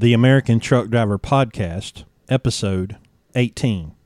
the 0.00 0.12
American 0.12 0.60
Truck 0.60 0.90
Driver 0.90 1.18
Podcast, 1.18 2.04
episode 2.28 2.96
18. 3.34 3.97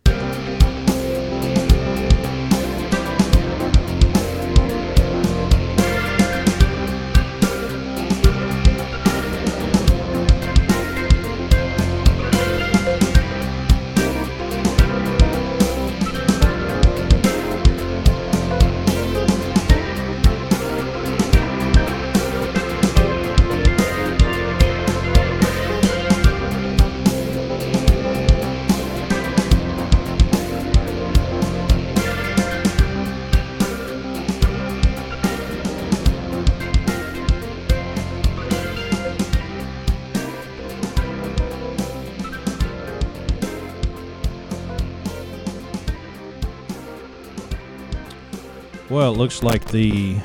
Well, 48.92 49.14
it 49.14 49.16
looks 49.16 49.42
like 49.42 49.70
the 49.70 50.18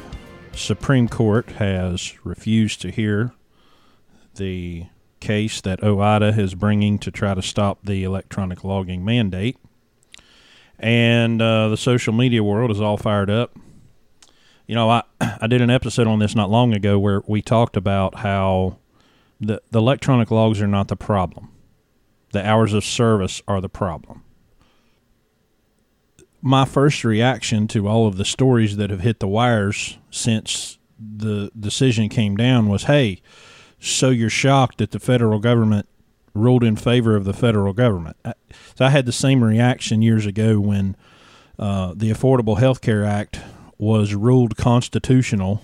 Supreme 0.52 1.07
Court 1.07 1.52
has 1.52 2.13
refused 2.26 2.81
to 2.81 2.91
hear 2.91 3.31
the 4.35 4.88
case 5.21 5.62
that 5.62 5.80
OOIDA 5.80 6.38
is 6.38 6.53
bringing 6.53 6.99
to 6.99 7.09
try 7.09 7.34
to 7.34 7.41
stop 7.41 7.80
the 7.85 8.03
electronic 8.03 8.66
logging 8.66 9.05
mandate. 9.05 9.55
And 10.77 11.41
uh, 11.41 11.70
the 11.70 11.77
social 11.77 12.12
media 12.12 12.43
world 12.43 12.70
is 12.70 12.82
all 12.82 12.98
fired 12.98 13.29
up. 13.29 13.55
You 14.65 14.76
know, 14.76 14.90
I, 14.90 15.04
I 15.21 15.48
did 15.48 15.62
an 15.62 15.70
episode 15.70 16.07
on 16.07 16.20
this 16.20 16.35
not 16.35 16.49
long 16.49 16.73
ago 16.73 16.99
where 16.99 17.21
we 17.26 17.41
talked 17.41 17.77
about 17.77 18.15
how 18.15 18.79
the, 19.40 19.62
the 19.71 19.79
electronic 19.79 20.29
logs 20.29 20.62
are 20.62 20.68
not 20.68 20.90
the 20.90 20.98
problem, 20.98 21.54
the 22.34 22.45
hours 22.45 22.73
of 22.73 22.84
service 22.84 23.41
are 23.48 23.62
the 23.62 23.70
problem 23.70 24.26
my 26.41 26.66
first 26.66 27.04
reaction 27.04 27.68
to 27.70 27.88
all 27.88 28.07
of 28.07 28.18
the 28.18 28.26
stories 28.26 28.77
that 28.77 28.90
have 28.90 29.02
hit 29.02 29.20
the 29.20 29.27
wires 29.27 29.98
since 30.12 30.77
the 30.99 31.52
decision 31.57 32.10
came 32.10 32.35
down 32.35 32.70
was, 32.70 32.84
"Hey, 32.84 33.21
so 33.79 34.10
you're 34.10 34.29
shocked 34.29 34.77
that 34.79 34.91
the 34.91 34.99
federal 34.99 35.40
government 35.40 35.88
ruled 36.34 36.63
in 36.63 36.76
favor 36.76 37.16
of 37.16 37.26
the 37.26 37.34
federal 37.34 37.74
government?" 37.74 38.18
So 38.76 38.85
I 38.85 38.90
had 38.90 39.05
the 39.05 39.12
same 39.12 39.44
reaction 39.44 40.02
years 40.02 40.26
ago 40.26 40.60
when 40.60 40.96
uh, 41.60 41.94
the 41.96 42.12
Affordable 42.12 42.60
Health 42.60 42.82
Care 42.82 43.04
Act 43.04 43.40
was 43.77 44.16
ruled 44.16 44.57
constitutional 44.57 45.62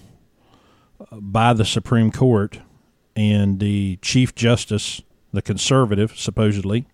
uh, 1.00 1.18
by 1.20 1.54
the 1.54 1.66
Supreme 1.66 2.12
Court, 2.12 2.60
and 3.16 3.60
the 3.60 3.98
Chief 4.02 4.34
Justice, 4.34 5.02
the 5.32 5.42
conservative, 5.42 6.18
supposedly, 6.18 6.86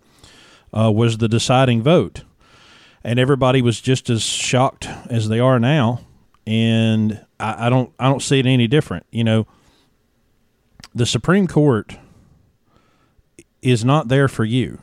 uh, 0.74 0.92
was 0.92 1.18
the 1.18 1.30
deciding 1.30 1.82
vote 1.82 2.24
and 3.04 3.20
everybody 3.20 3.62
was 3.62 3.80
just 3.82 4.10
as 4.10 4.22
shocked 4.22 4.88
as 5.10 5.30
they 5.30 5.40
are 5.40 5.60
now. 5.60 6.02
And 6.46 7.26
I, 7.40 7.68
I 7.68 7.70
don't 7.70 7.94
I 8.00 8.10
don't 8.10 8.22
see 8.22 8.40
it 8.40 8.46
any 8.46 8.68
different. 8.68 9.06
You 9.12 9.24
know, 9.24 9.48
the 10.94 11.06
Supreme 11.06 11.48
Court 11.48 11.98
is 13.62 13.86
not 13.86 14.08
there 14.08 14.28
for 14.28 14.46
you. 14.46 14.80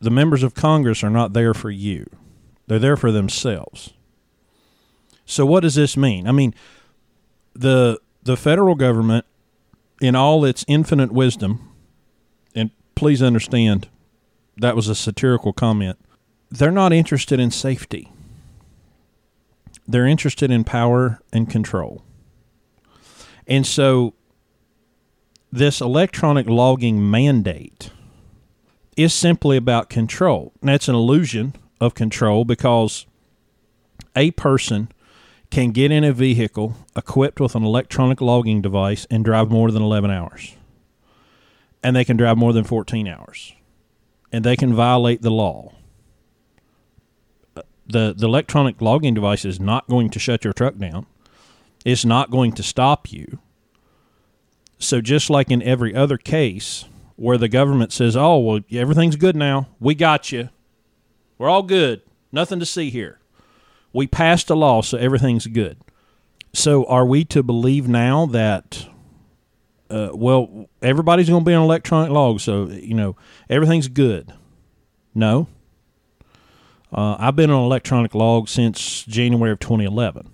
The 0.00 0.10
members 0.10 0.42
of 0.42 0.54
Congress 0.54 1.04
are 1.04 1.10
not 1.10 1.32
there 1.32 1.54
for 1.54 1.70
you. 1.70 2.08
They're 2.66 2.78
there 2.78 2.96
for 2.96 3.12
themselves. 3.12 3.92
So 5.26 5.44
what 5.46 5.60
does 5.60 5.74
this 5.74 5.96
mean? 5.96 6.26
I 6.26 6.32
mean, 6.32 6.54
the 7.54 8.00
the 8.22 8.36
federal 8.36 8.74
government 8.74 9.24
in 10.00 10.14
all 10.14 10.44
its 10.44 10.64
infinite 10.66 11.12
wisdom 11.12 11.68
and 12.54 12.70
please 12.94 13.22
understand 13.22 13.88
that 14.56 14.76
was 14.76 14.88
a 14.88 14.94
satirical 14.94 15.52
comment 15.52 15.98
they're 16.50 16.70
not 16.70 16.92
interested 16.92 17.38
in 17.38 17.50
safety. 17.50 18.10
They're 19.86 20.06
interested 20.06 20.50
in 20.50 20.64
power 20.64 21.20
and 21.32 21.48
control. 21.48 22.02
And 23.46 23.66
so 23.66 24.14
this 25.52 25.80
electronic 25.80 26.48
logging 26.48 27.10
mandate 27.10 27.90
is 28.96 29.14
simply 29.14 29.56
about 29.56 29.88
control. 29.88 30.52
That's 30.62 30.88
an 30.88 30.94
illusion 30.94 31.54
of 31.80 31.94
control 31.94 32.44
because 32.44 33.06
a 34.14 34.30
person 34.32 34.90
can 35.50 35.70
get 35.70 35.90
in 35.90 36.04
a 36.04 36.12
vehicle 36.12 36.76
equipped 36.94 37.40
with 37.40 37.54
an 37.54 37.64
electronic 37.64 38.20
logging 38.20 38.62
device 38.62 39.06
and 39.10 39.24
drive 39.24 39.50
more 39.50 39.70
than 39.70 39.82
11 39.82 40.10
hours. 40.10 40.54
And 41.82 41.96
they 41.96 42.04
can 42.04 42.16
drive 42.16 42.38
more 42.38 42.52
than 42.52 42.64
14 42.64 43.08
hours. 43.08 43.54
And 44.30 44.44
they 44.44 44.56
can 44.56 44.74
violate 44.74 45.22
the 45.22 45.30
law 45.30 45.72
the 47.90 48.14
the 48.16 48.26
electronic 48.26 48.80
logging 48.80 49.14
device 49.14 49.44
is 49.44 49.60
not 49.60 49.88
going 49.88 50.10
to 50.10 50.18
shut 50.18 50.44
your 50.44 50.52
truck 50.52 50.76
down. 50.76 51.06
It's 51.84 52.04
not 52.04 52.30
going 52.30 52.52
to 52.52 52.62
stop 52.62 53.12
you. 53.12 53.38
So 54.78 55.00
just 55.00 55.30
like 55.30 55.50
in 55.50 55.62
every 55.62 55.94
other 55.94 56.16
case 56.18 56.86
where 57.16 57.38
the 57.38 57.48
government 57.48 57.92
says, 57.92 58.16
"Oh, 58.16 58.38
well, 58.38 58.60
everything's 58.70 59.16
good 59.16 59.36
now. 59.36 59.68
We 59.78 59.94
got 59.94 60.32
you. 60.32 60.48
We're 61.38 61.48
all 61.48 61.62
good. 61.62 62.02
Nothing 62.32 62.60
to 62.60 62.66
see 62.66 62.90
here. 62.90 63.18
We 63.92 64.06
passed 64.06 64.50
a 64.50 64.54
law, 64.54 64.82
so 64.82 64.98
everything's 64.98 65.46
good." 65.46 65.78
So 66.52 66.84
are 66.86 67.06
we 67.06 67.24
to 67.26 67.42
believe 67.42 67.86
now 67.88 68.26
that 68.26 68.86
uh, 69.90 70.10
well, 70.12 70.68
everybody's 70.82 71.28
going 71.28 71.42
to 71.42 71.48
be 71.48 71.54
on 71.54 71.64
electronic 71.64 72.10
log, 72.10 72.40
so 72.40 72.68
you 72.68 72.94
know 72.94 73.16
everything's 73.48 73.88
good? 73.88 74.32
No, 75.14 75.48
uh, 76.92 77.16
I've 77.18 77.36
been 77.36 77.50
on 77.50 77.64
electronic 77.64 78.14
log 78.14 78.48
since 78.48 79.04
January 79.04 79.52
of 79.52 79.60
2011. 79.60 80.28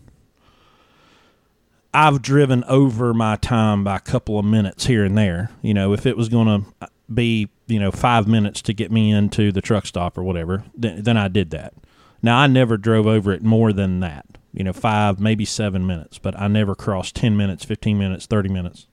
I've 1.92 2.20
driven 2.20 2.62
over 2.64 3.14
my 3.14 3.36
time 3.36 3.84
by 3.84 3.96
a 3.96 4.00
couple 4.00 4.38
of 4.38 4.44
minutes 4.44 4.86
here 4.86 5.04
and 5.04 5.16
there. 5.16 5.50
You 5.62 5.74
know, 5.74 5.92
if 5.92 6.04
it 6.04 6.16
was 6.16 6.28
going 6.28 6.46
to 6.46 6.88
be, 7.12 7.48
you 7.66 7.80
know, 7.80 7.90
five 7.90 8.26
minutes 8.26 8.60
to 8.62 8.74
get 8.74 8.90
me 8.90 9.10
into 9.10 9.50
the 9.52 9.62
truck 9.62 9.86
stop 9.86 10.18
or 10.18 10.22
whatever, 10.22 10.64
then, 10.74 11.02
then 11.02 11.16
I 11.16 11.28
did 11.28 11.50
that. 11.50 11.74
Now, 12.22 12.38
I 12.38 12.46
never 12.46 12.76
drove 12.76 13.06
over 13.06 13.32
it 13.32 13.42
more 13.42 13.72
than 13.72 14.00
that, 14.00 14.26
you 14.52 14.64
know, 14.64 14.72
five, 14.72 15.20
maybe 15.20 15.44
seven 15.44 15.86
minutes, 15.86 16.18
but 16.18 16.38
I 16.38 16.48
never 16.48 16.74
crossed 16.74 17.14
10 17.16 17.36
minutes, 17.36 17.64
15 17.64 17.98
minutes, 17.98 18.26
30 18.26 18.48
minutes. 18.48 18.86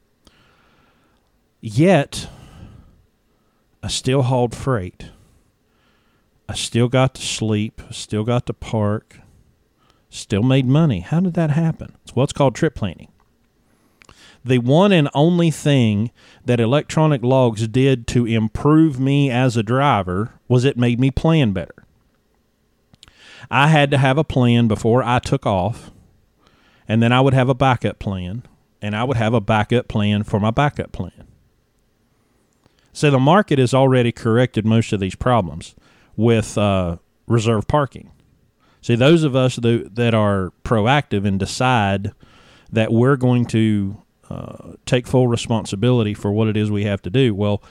Yet, 1.60 2.28
I 3.82 3.88
still 3.88 4.24
hauled 4.24 4.54
freight 4.56 5.10
I 6.54 6.56
still 6.56 6.88
got 6.88 7.16
to 7.16 7.22
sleep, 7.24 7.82
still 7.90 8.24
got 8.24 8.46
to 8.46 8.54
park, 8.54 9.22
still 10.12 10.44
made 10.44 10.68
money. 10.68 11.00
How 11.00 11.20
did 11.20 11.34
that 11.34 11.50
happen? 11.50 11.96
It's 12.04 12.16
what's 12.16 12.32
called 12.32 12.54
trip 12.54 12.76
planning. 12.76 13.08
The 14.46 14.60
one 14.60 14.92
and 14.92 15.10
only 15.16 15.50
thing 15.50 16.12
that 16.46 16.60
electronic 16.60 17.24
logs 17.24 17.68
did 17.68 18.06
to 18.10 18.28
improve 18.28 19.00
me 19.00 19.32
as 19.32 19.58
a 19.58 19.64
driver 19.64 20.34
was 20.48 20.64
it 20.64 20.78
made 20.78 21.00
me 21.00 21.10
plan 21.10 21.54
better. 21.54 21.88
I 23.50 23.70
had 23.70 23.90
to 23.90 23.98
have 23.98 24.20
a 24.20 24.24
plan 24.24 24.68
before 24.68 25.02
I 25.02 25.18
took 25.18 25.48
off, 25.48 25.90
and 26.88 27.02
then 27.02 27.12
I 27.12 27.20
would 27.20 27.34
have 27.34 27.50
a 27.50 27.56
backup 27.56 27.98
plan, 27.98 28.44
and 28.80 28.96
I 28.96 29.06
would 29.06 29.18
have 29.18 29.34
a 29.34 29.42
backup 29.42 29.88
plan 29.88 30.22
for 30.22 30.40
my 30.40 30.52
backup 30.52 30.92
plan. 30.92 31.26
So 32.96 33.10
the 33.10 33.18
market 33.18 33.58
has 33.58 33.74
already 33.74 34.12
corrected 34.12 34.68
most 34.68 34.94
of 34.94 35.00
these 35.00 35.16
problems 35.16 35.74
with 36.16 36.58
uh, 36.58 36.98
reserve 37.28 37.68
parking. 37.68 38.12
See, 38.82 38.96
those 38.96 39.24
of 39.24 39.36
us 39.36 39.56
that, 39.58 39.96
that 39.96 40.14
are 40.14 40.52
proactive 40.64 41.26
and 41.26 41.40
decide 41.40 42.12
that 42.72 42.92
we're 42.92 43.16
going 43.16 43.46
to 43.46 44.02
uh, 44.30 44.74
take 44.86 45.08
full 45.08 45.28
responsibility 45.28 46.14
for 46.14 46.32
what 46.32 46.48
it 46.48 46.58
is 46.58 46.70
we 46.70 46.84
have 46.84 47.02
to 47.04 47.10
do, 47.10 47.34
well, 47.34 47.64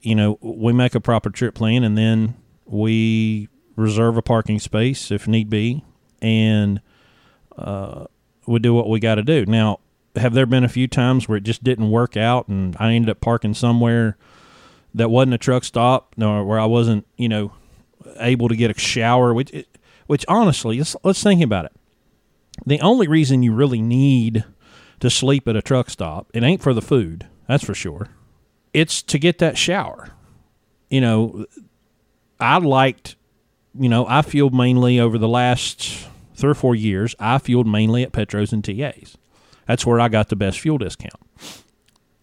you 0.00 0.14
know, 0.14 0.38
we 0.40 0.72
make 0.72 0.94
a 0.94 1.00
proper 1.00 1.30
trip 1.30 1.54
plan 1.54 1.84
and 1.84 1.96
then 1.96 2.34
we 2.66 3.48
reserve 3.76 4.16
a 4.16 4.22
parking 4.22 4.58
space 4.58 5.10
if 5.10 5.26
need 5.26 5.48
be, 5.48 5.84
and 6.20 6.80
uh, 7.56 8.04
we 8.46 8.58
do 8.58 8.74
what 8.74 8.88
we 8.88 9.00
got 9.00 9.14
to 9.14 9.22
do. 9.22 9.46
Now, 9.46 9.80
have 10.16 10.34
there 10.34 10.44
been 10.46 10.64
a 10.64 10.68
few 10.68 10.88
times 10.88 11.28
where 11.28 11.38
it 11.38 11.44
just 11.44 11.64
didn't 11.64 11.90
work 11.90 12.16
out 12.16 12.48
and 12.48 12.76
I 12.78 12.92
ended 12.92 13.10
up 13.10 13.20
parking 13.20 13.54
somewhere 13.54 14.18
that 14.94 15.08
wasn't 15.08 15.34
a 15.34 15.38
truck 15.38 15.64
stop, 15.64 16.14
or 16.20 16.44
where 16.44 16.60
I 16.60 16.66
wasn't, 16.66 17.06
you 17.16 17.28
know, 17.28 17.52
able 18.18 18.48
to 18.48 18.56
get 18.56 18.70
a 18.70 18.78
shower, 18.78 19.32
which, 19.34 19.66
which 20.06 20.24
honestly, 20.28 20.78
let's, 20.78 20.96
let's 21.02 21.22
think 21.22 21.42
about 21.42 21.66
it. 21.66 21.72
The 22.66 22.80
only 22.80 23.08
reason 23.08 23.42
you 23.42 23.52
really 23.54 23.80
need 23.80 24.44
to 25.00 25.10
sleep 25.10 25.48
at 25.48 25.56
a 25.56 25.62
truck 25.62 25.90
stop, 25.90 26.28
it 26.34 26.42
ain't 26.42 26.62
for 26.62 26.74
the 26.74 26.82
food, 26.82 27.26
that's 27.48 27.64
for 27.64 27.74
sure. 27.74 28.08
it's 28.72 29.02
to 29.02 29.18
get 29.18 29.38
that 29.38 29.58
shower. 29.58 30.10
You 30.90 31.00
know, 31.00 31.46
I 32.38 32.58
liked, 32.58 33.16
you 33.78 33.88
know, 33.88 34.06
I 34.06 34.22
fueled 34.22 34.54
mainly 34.54 35.00
over 35.00 35.18
the 35.18 35.28
last 35.28 36.06
three 36.34 36.50
or 36.50 36.54
four 36.54 36.74
years. 36.74 37.14
I 37.18 37.38
fueled 37.38 37.66
mainly 37.66 38.02
at 38.02 38.12
Petros 38.12 38.52
and 38.52 38.64
TAs. 38.64 39.16
That's 39.66 39.86
where 39.86 40.00
I 40.00 40.08
got 40.08 40.28
the 40.28 40.36
best 40.36 40.60
fuel 40.60 40.78
discount. 40.78 41.14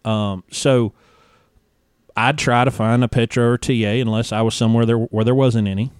Um, 0.04 0.44
so 0.50 0.92
I'd 2.20 2.36
try 2.36 2.66
to 2.66 2.70
find 2.70 3.02
a 3.02 3.08
Petro 3.08 3.52
or 3.52 3.56
TA 3.56 3.72
unless 3.72 4.30
I 4.30 4.42
was 4.42 4.54
somewhere 4.54 4.84
there 4.84 4.98
where 4.98 5.24
there 5.24 5.34
wasn't 5.34 5.66
any, 5.66 5.90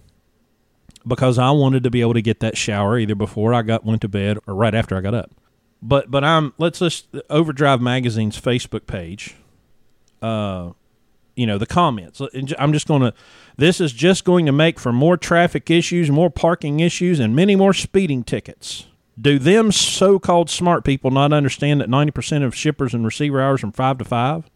because 1.07 1.39
I 1.39 1.51
wanted 1.51 1.83
to 1.85 1.91
be 1.91 2.03
able 2.03 2.13
to 2.13 2.21
get 2.21 2.41
that 2.41 2.59
shower 2.59 2.99
either 2.99 3.15
before 3.15 3.55
I 3.55 3.63
got 3.63 3.87
went 3.87 4.03
to 4.03 4.09
bed 4.09 4.37
or 4.47 4.55
right 4.55 4.75
after 4.75 4.97
I 4.97 5.01
got 5.01 5.15
up. 5.15 5.31
But 5.81 6.11
but 6.11 6.23
I'm 6.23 6.53
let's 6.59 6.83
let's 6.83 7.05
Overdrive 7.31 7.81
Magazine's 7.81 8.39
Facebook 8.39 8.87
page. 8.87 9.35
Uh, 10.21 10.73
you 11.37 11.47
know 11.47 11.57
the 11.57 11.65
comments. 11.65 12.21
I'm 12.59 12.75
just 12.75 12.87
going 12.87 13.01
to. 13.01 13.15
This 13.57 13.81
is 13.81 13.95
just 13.95 14.27
going 14.27 14.45
to 14.45 14.53
make 14.53 14.79
for 14.79 14.93
more 14.93 15.17
traffic 15.17 15.71
issues, 15.71 16.11
more 16.11 16.29
parking 16.29 16.81
issues, 16.81 17.19
and 17.19 17.35
many 17.35 17.57
more 17.57 17.73
speeding 17.73 18.25
tickets. 18.25 18.87
Do 19.19 19.39
them 19.39 19.73
so-called 19.73 20.51
smart 20.51 20.85
people 20.85 21.11
not 21.11 21.33
understand 21.33 21.81
that 21.81 21.89
90% 21.89 22.45
of 22.45 22.55
shippers 22.55 22.93
and 22.93 23.05
receiver 23.05 23.41
hours 23.41 23.61
from 23.61 23.73
five 23.73 23.97
to 23.99 24.05
five? 24.05 24.51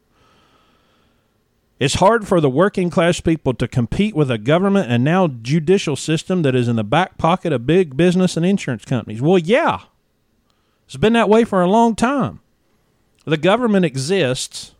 It's 1.81 1.95
hard 1.95 2.27
for 2.27 2.41
the 2.41 2.51
working 2.51 2.89
class 2.89 3.21
people 3.21 3.53
to 3.55 3.67
compete 3.67 4.15
with 4.15 4.31
a 4.31 4.39
government 4.39 4.91
and 4.91 5.03
now 5.03 5.27
judicial 5.27 5.97
system 5.97 6.43
that 6.43 6.55
is 6.55 6.69
in 6.69 6.77
the 6.77 6.85
back 6.85 7.19
pocket 7.19 7.53
of 7.53 7.67
big 7.67 7.97
business 7.97 8.37
and 8.37 8.47
insurance 8.47 8.85
companies. 8.85 9.21
Well, 9.21 9.39
yeah. 9.39 9.81
It's 10.87 10.97
been 10.97 11.15
that 11.15 11.29
way 11.29 11.45
for 11.45 11.63
a 11.63 11.69
long 11.69 11.97
time. 11.97 12.41
The 13.25 13.37
government 13.37 13.85
exists 13.85 14.75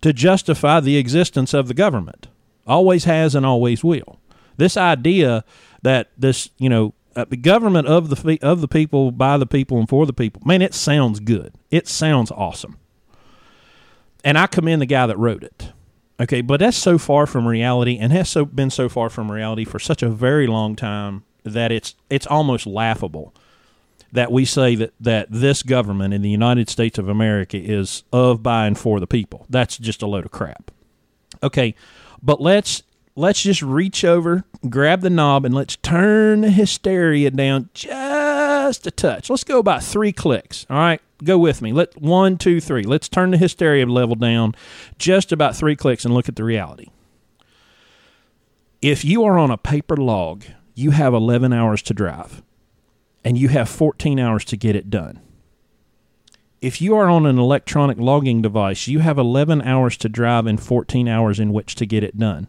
to 0.00 0.12
justify 0.12 0.80
the 0.80 0.96
existence 0.96 1.54
of 1.54 1.66
the 1.66 1.74
government. 1.74 2.28
Always 2.66 3.04
has 3.04 3.34
and 3.34 3.44
always 3.44 3.82
will. 3.82 4.20
This 4.58 4.76
idea 4.76 5.44
that 5.82 6.10
this, 6.16 6.50
you 6.58 6.68
know, 6.68 6.94
uh, 7.16 7.24
the 7.28 7.36
government 7.36 7.88
of 7.88 8.10
the 8.10 8.38
of 8.42 8.60
the 8.60 8.68
people, 8.68 9.10
by 9.10 9.38
the 9.38 9.46
people, 9.46 9.78
and 9.78 9.88
for 9.88 10.06
the 10.06 10.12
people. 10.12 10.40
Man, 10.44 10.62
it 10.62 10.74
sounds 10.74 11.18
good. 11.18 11.52
It 11.70 11.88
sounds 11.88 12.30
awesome. 12.30 12.78
And 14.22 14.38
I 14.38 14.46
commend 14.46 14.82
the 14.82 14.86
guy 14.86 15.06
that 15.06 15.18
wrote 15.18 15.42
it. 15.42 15.72
Okay, 16.20 16.40
but 16.40 16.60
that's 16.60 16.76
so 16.76 16.98
far 16.98 17.26
from 17.26 17.46
reality, 17.46 17.96
and 17.98 18.12
has 18.12 18.28
so 18.28 18.44
been 18.44 18.70
so 18.70 18.88
far 18.88 19.08
from 19.08 19.30
reality 19.30 19.64
for 19.64 19.78
such 19.78 20.02
a 20.02 20.08
very 20.08 20.46
long 20.46 20.74
time 20.74 21.24
that 21.44 21.70
it's 21.70 21.94
it's 22.10 22.26
almost 22.26 22.66
laughable 22.66 23.34
that 24.12 24.32
we 24.32 24.44
say 24.44 24.74
that 24.74 24.92
that 25.00 25.26
this 25.30 25.62
government 25.62 26.14
in 26.14 26.22
the 26.22 26.30
United 26.30 26.68
States 26.68 26.98
of 26.98 27.08
America 27.08 27.56
is 27.56 28.02
of, 28.12 28.42
by, 28.42 28.66
and 28.66 28.78
for 28.78 29.00
the 29.00 29.06
people. 29.06 29.46
That's 29.48 29.78
just 29.78 30.02
a 30.02 30.06
load 30.06 30.24
of 30.24 30.30
crap. 30.30 30.70
Okay, 31.42 31.74
but 32.22 32.40
let's 32.40 32.82
let's 33.14 33.42
just 33.42 33.62
reach 33.62 34.04
over, 34.04 34.44
grab 34.68 35.02
the 35.02 35.10
knob, 35.10 35.44
and 35.44 35.54
let's 35.54 35.76
turn 35.76 36.40
the 36.40 36.50
hysteria 36.50 37.30
down 37.30 37.70
just 37.74 38.86
a 38.86 38.90
touch. 38.90 39.30
Let's 39.30 39.44
go 39.44 39.58
about 39.58 39.82
three 39.82 40.12
clicks. 40.12 40.66
All 40.68 40.76
right, 40.78 41.00
go 41.22 41.38
with 41.38 41.62
me. 41.62 41.72
Let 41.72 42.00
one, 42.00 42.38
two, 42.38 42.60
three. 42.60 42.82
Let's 42.82 43.08
turn 43.08 43.30
the 43.30 43.38
hysteria 43.38 43.86
level 43.86 44.14
down 44.14 44.54
just 44.98 45.32
about 45.32 45.56
three 45.56 45.76
clicks 45.76 46.04
and 46.04 46.14
look 46.14 46.28
at 46.28 46.36
the 46.36 46.44
reality. 46.44 46.88
If 48.80 49.04
you 49.04 49.24
are 49.24 49.38
on 49.38 49.50
a 49.50 49.58
paper 49.58 49.96
log, 49.96 50.44
you 50.74 50.92
have 50.92 51.12
11 51.12 51.52
hours 51.52 51.82
to 51.82 51.94
drive, 51.94 52.42
and 53.24 53.36
you 53.36 53.48
have 53.48 53.68
14 53.68 54.20
hours 54.20 54.44
to 54.46 54.56
get 54.56 54.76
it 54.76 54.90
done. 54.90 55.20
If 56.60 56.80
you 56.80 56.96
are 56.96 57.08
on 57.08 57.26
an 57.26 57.38
electronic 57.38 57.98
logging 57.98 58.42
device, 58.42 58.86
you 58.88 59.00
have 59.00 59.18
11 59.18 59.62
hours 59.62 59.96
to 59.98 60.08
drive 60.08 60.46
and 60.46 60.60
14 60.60 61.08
hours 61.08 61.40
in 61.40 61.52
which 61.52 61.74
to 61.76 61.86
get 61.86 62.04
it 62.04 62.18
done. 62.18 62.48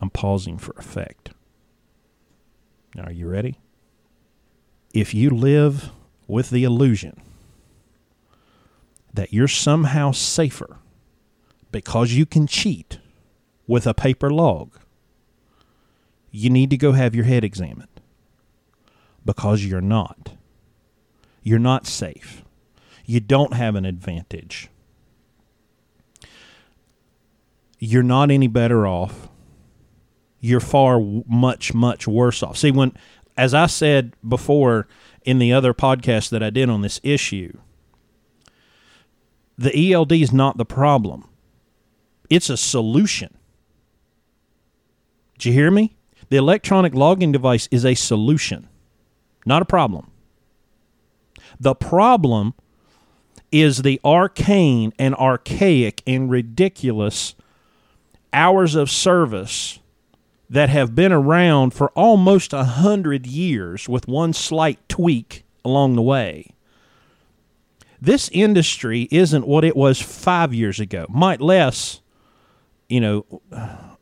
I'm 0.00 0.10
pausing 0.10 0.58
for 0.58 0.74
effect. 0.78 1.30
Are 2.98 3.12
you 3.12 3.28
ready? 3.28 3.58
If 4.96 5.12
you 5.12 5.28
live 5.28 5.90
with 6.26 6.48
the 6.48 6.64
illusion 6.64 7.20
that 9.12 9.30
you're 9.30 9.46
somehow 9.46 10.12
safer 10.12 10.78
because 11.70 12.14
you 12.14 12.24
can 12.24 12.46
cheat 12.46 12.98
with 13.66 13.86
a 13.86 13.92
paper 13.92 14.30
log, 14.30 14.78
you 16.30 16.48
need 16.48 16.70
to 16.70 16.78
go 16.78 16.92
have 16.92 17.14
your 17.14 17.26
head 17.26 17.44
examined 17.44 18.00
because 19.22 19.66
you're 19.66 19.82
not. 19.82 20.32
You're 21.42 21.58
not 21.58 21.86
safe. 21.86 22.42
You 23.04 23.20
don't 23.20 23.52
have 23.52 23.74
an 23.74 23.84
advantage. 23.84 24.70
You're 27.78 28.02
not 28.02 28.30
any 28.30 28.48
better 28.48 28.86
off 28.86 29.28
you're 30.46 30.60
far 30.60 31.00
much 31.26 31.74
much 31.74 32.06
worse 32.06 32.42
off. 32.42 32.56
See, 32.56 32.70
when 32.70 32.92
as 33.36 33.54
I 33.54 33.66
said 33.66 34.14
before 34.26 34.86
in 35.22 35.38
the 35.38 35.52
other 35.52 35.74
podcast 35.74 36.30
that 36.30 36.42
I 36.42 36.50
did 36.50 36.70
on 36.70 36.82
this 36.82 37.00
issue, 37.02 37.56
the 39.58 39.92
ELD 39.92 40.12
is 40.12 40.32
not 40.32 40.56
the 40.56 40.64
problem. 40.64 41.28
It's 42.28 42.50
a 42.50 42.56
solution. 42.56 43.36
Did 45.38 45.46
you 45.46 45.52
hear 45.52 45.70
me? 45.70 45.96
The 46.28 46.36
electronic 46.36 46.94
logging 46.94 47.32
device 47.32 47.68
is 47.70 47.84
a 47.84 47.94
solution, 47.94 48.68
not 49.44 49.62
a 49.62 49.66
problem. 49.66 50.10
The 51.60 51.74
problem 51.74 52.54
is 53.52 53.82
the 53.82 54.00
arcane 54.04 54.92
and 54.98 55.14
archaic 55.14 56.02
and 56.06 56.30
ridiculous 56.30 57.34
hours 58.32 58.74
of 58.74 58.90
service 58.90 59.78
that 60.48 60.68
have 60.68 60.94
been 60.94 61.12
around 61.12 61.70
for 61.72 61.90
almost 61.90 62.52
a 62.52 62.64
hundred 62.64 63.26
years 63.26 63.88
with 63.88 64.06
one 64.06 64.32
slight 64.32 64.78
tweak 64.88 65.44
along 65.64 65.94
the 65.94 66.02
way. 66.02 66.50
This 68.00 68.28
industry 68.32 69.08
isn't 69.10 69.46
what 69.46 69.64
it 69.64 69.76
was 69.76 70.00
five 70.00 70.54
years 70.54 70.78
ago, 70.78 71.06
might 71.08 71.40
less. 71.40 72.00
You 72.88 73.00
know, 73.00 73.40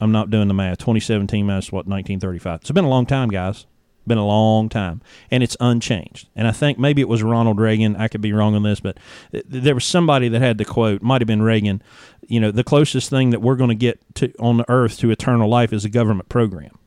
I'm 0.00 0.12
not 0.12 0.30
doing 0.30 0.48
the 0.48 0.54
math. 0.54 0.78
2017 0.78 1.46
minus 1.46 1.72
what 1.72 1.86
1935. 1.86 2.60
It's 2.60 2.70
been 2.72 2.84
a 2.84 2.88
long 2.88 3.06
time, 3.06 3.30
guys. 3.30 3.66
Been 4.06 4.18
a 4.18 4.26
long 4.26 4.68
time, 4.68 5.00
and 5.30 5.42
it's 5.42 5.56
unchanged. 5.60 6.28
And 6.36 6.46
I 6.46 6.52
think 6.52 6.78
maybe 6.78 7.00
it 7.00 7.08
was 7.08 7.22
Ronald 7.22 7.58
Reagan. 7.58 7.96
I 7.96 8.08
could 8.08 8.20
be 8.20 8.34
wrong 8.34 8.54
on 8.54 8.62
this, 8.62 8.78
but 8.78 8.98
there 9.32 9.74
was 9.74 9.86
somebody 9.86 10.28
that 10.28 10.42
had 10.42 10.58
the 10.58 10.64
quote. 10.66 11.00
Might 11.00 11.22
have 11.22 11.26
been 11.26 11.40
Reagan. 11.40 11.82
You 12.26 12.38
know, 12.38 12.50
the 12.50 12.64
closest 12.64 13.08
thing 13.08 13.30
that 13.30 13.40
we're 13.40 13.56
going 13.56 13.70
to 13.70 13.74
get 13.74 13.98
to 14.16 14.30
on 14.38 14.58
the 14.58 14.66
earth 14.68 14.98
to 14.98 15.10
eternal 15.10 15.48
life 15.48 15.72
is 15.72 15.86
a 15.86 15.88
government 15.88 16.28
program, 16.28 16.78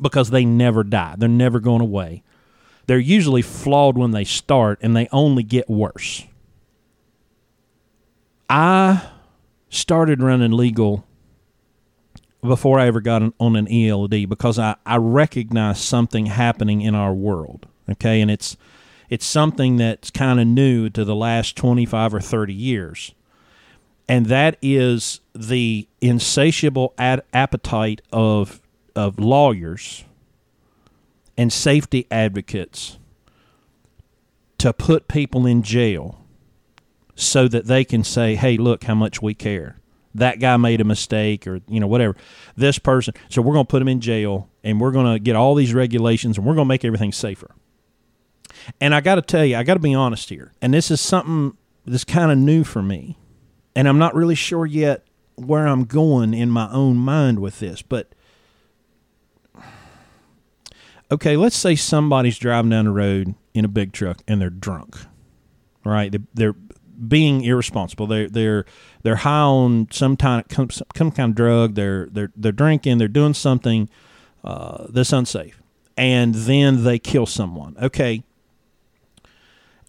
because 0.00 0.30
they 0.30 0.44
never 0.44 0.82
die. 0.82 1.14
They're 1.16 1.28
never 1.28 1.60
going 1.60 1.80
away. 1.80 2.24
They're 2.88 2.98
usually 2.98 3.42
flawed 3.42 3.96
when 3.96 4.10
they 4.10 4.24
start, 4.24 4.80
and 4.82 4.96
they 4.96 5.08
only 5.12 5.44
get 5.44 5.70
worse. 5.70 6.24
I 8.50 9.10
started 9.68 10.20
running 10.20 10.50
legal 10.50 11.06
before 12.42 12.80
I 12.80 12.86
ever 12.86 13.00
got 13.00 13.22
on 13.38 13.56
an 13.56 13.72
ELD 13.72 14.28
because 14.28 14.58
I, 14.58 14.76
I 14.84 14.96
recognize 14.96 15.80
something 15.80 16.26
happening 16.26 16.80
in 16.80 16.94
our 16.94 17.14
world. 17.14 17.66
Okay, 17.90 18.20
and 18.20 18.30
it's 18.30 18.56
it's 19.08 19.26
something 19.26 19.76
that's 19.76 20.10
kind 20.10 20.40
of 20.40 20.46
new 20.46 20.88
to 20.90 21.04
the 21.04 21.14
last 21.14 21.56
25 21.56 22.14
or 22.14 22.20
30 22.20 22.54
years. 22.54 23.14
And 24.08 24.26
that 24.26 24.56
is 24.62 25.20
the 25.34 25.86
insatiable 26.00 26.94
ad- 26.98 27.22
appetite 27.32 28.02
of 28.12 28.60
of 28.94 29.18
lawyers 29.18 30.04
and 31.36 31.52
safety 31.52 32.06
advocates 32.10 32.98
to 34.58 34.72
put 34.72 35.08
people 35.08 35.46
in 35.46 35.62
jail 35.62 36.24
so 37.14 37.48
that 37.48 37.66
they 37.66 37.84
can 37.84 38.04
say, 38.04 38.34
"Hey, 38.34 38.56
look 38.56 38.84
how 38.84 38.94
much 38.94 39.22
we 39.22 39.34
care." 39.34 39.81
That 40.14 40.40
guy 40.40 40.56
made 40.56 40.80
a 40.80 40.84
mistake 40.84 41.46
or 41.46 41.60
you 41.68 41.80
know 41.80 41.86
whatever. 41.86 42.16
This 42.56 42.78
person 42.78 43.14
so 43.28 43.42
we're 43.42 43.54
going 43.54 43.66
to 43.66 43.70
put 43.70 43.82
him 43.82 43.88
in 43.88 44.00
jail 44.00 44.48
and 44.62 44.80
we're 44.80 44.92
going 44.92 45.12
to 45.12 45.18
get 45.18 45.36
all 45.36 45.54
these 45.54 45.74
regulations 45.74 46.38
and 46.38 46.46
we're 46.46 46.54
going 46.54 46.66
to 46.66 46.68
make 46.68 46.84
everything 46.84 47.12
safer. 47.12 47.50
And 48.80 48.94
i 48.94 49.00
got 49.00 49.16
to 49.16 49.22
tell 49.22 49.44
you 49.44 49.56
i 49.56 49.62
got 49.64 49.74
to 49.74 49.80
be 49.80 49.94
honest 49.94 50.28
here 50.28 50.52
and 50.62 50.72
this 50.72 50.90
is 50.90 51.00
something 51.00 51.56
that's 51.84 52.04
kind 52.04 52.30
of 52.30 52.38
new 52.38 52.62
for 52.62 52.80
me 52.80 53.18
and 53.74 53.88
i'm 53.88 53.98
not 53.98 54.14
really 54.14 54.36
sure 54.36 54.66
yet 54.66 55.04
where 55.34 55.66
i'm 55.66 55.84
going 55.84 56.32
in 56.32 56.48
my 56.48 56.70
own 56.70 56.96
mind 56.96 57.40
with 57.40 57.58
this 57.58 57.82
but 57.82 58.14
okay 61.10 61.36
let's 61.36 61.56
say 61.56 61.74
somebody's 61.74 62.38
driving 62.38 62.70
down 62.70 62.84
the 62.84 62.92
road 62.92 63.34
in 63.52 63.64
a 63.64 63.68
big 63.68 63.92
truck 63.92 64.22
and 64.28 64.40
they're 64.40 64.50
drunk 64.50 64.96
right? 65.84 66.14
They're 66.34 66.54
being 67.06 67.42
irresponsible. 67.42 68.06
They're 68.06 68.28
they're 68.28 68.64
they're 69.02 69.16
high 69.16 69.40
on 69.40 69.88
some 69.90 70.16
kind 70.16 70.44
of 70.58 70.72
some 70.72 71.10
kind 71.10 71.30
of 71.30 71.34
drug. 71.34 71.74
They're 71.74 72.06
they're 72.06 72.32
they're 72.36 72.52
drinking. 72.52 72.98
They're 72.98 73.08
doing 73.08 73.34
something 73.34 73.88
uh, 74.44 74.86
that's 74.88 75.12
unsafe, 75.12 75.60
and 75.96 76.34
then 76.34 76.84
they 76.84 76.98
kill 76.98 77.26
someone. 77.26 77.76
Okay, 77.80 78.22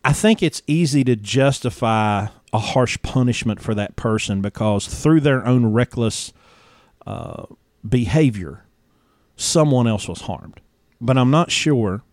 I 0.03 0.13
think 0.13 0.41
it's 0.43 0.61
easy 0.67 1.03
to 1.05 1.15
justify 1.15 2.27
a 2.51 2.59
harsh 2.59 2.97
punishment 3.01 3.61
for 3.61 3.73
that 3.73 3.95
person 3.95 4.41
because 4.41 4.87
through 4.87 5.21
their 5.21 5.45
own 5.45 5.67
reckless 5.67 6.33
uh, 7.07 7.45
behavior, 7.87 8.65
someone 9.35 9.87
else 9.87 10.07
was 10.07 10.21
harmed. 10.21 10.59
But 11.01 11.17
I'm 11.17 11.31
not 11.31 11.51
sure 11.51 12.03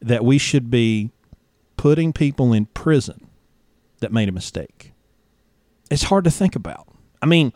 that 0.00 0.24
we 0.24 0.38
should 0.38 0.70
be 0.70 1.10
putting 1.76 2.12
people 2.12 2.52
in 2.52 2.66
prison 2.66 3.28
that 4.00 4.12
made 4.12 4.28
a 4.28 4.32
mistake. 4.32 4.92
It's 5.90 6.04
hard 6.04 6.24
to 6.24 6.30
think 6.30 6.56
about. 6.56 6.88
I 7.22 7.26
mean, 7.26 7.52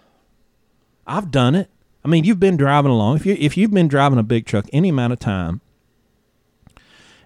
I've 1.06 1.30
done 1.30 1.54
it. 1.54 1.70
I 2.04 2.08
mean, 2.08 2.24
you've 2.24 2.40
been 2.40 2.56
driving 2.56 2.90
along. 2.90 3.16
If 3.16 3.26
you 3.26 3.36
if 3.38 3.56
you've 3.56 3.72
been 3.72 3.88
driving 3.88 4.18
a 4.18 4.22
big 4.22 4.46
truck 4.46 4.66
any 4.72 4.88
amount 4.88 5.12
of 5.12 5.18
time, 5.18 5.60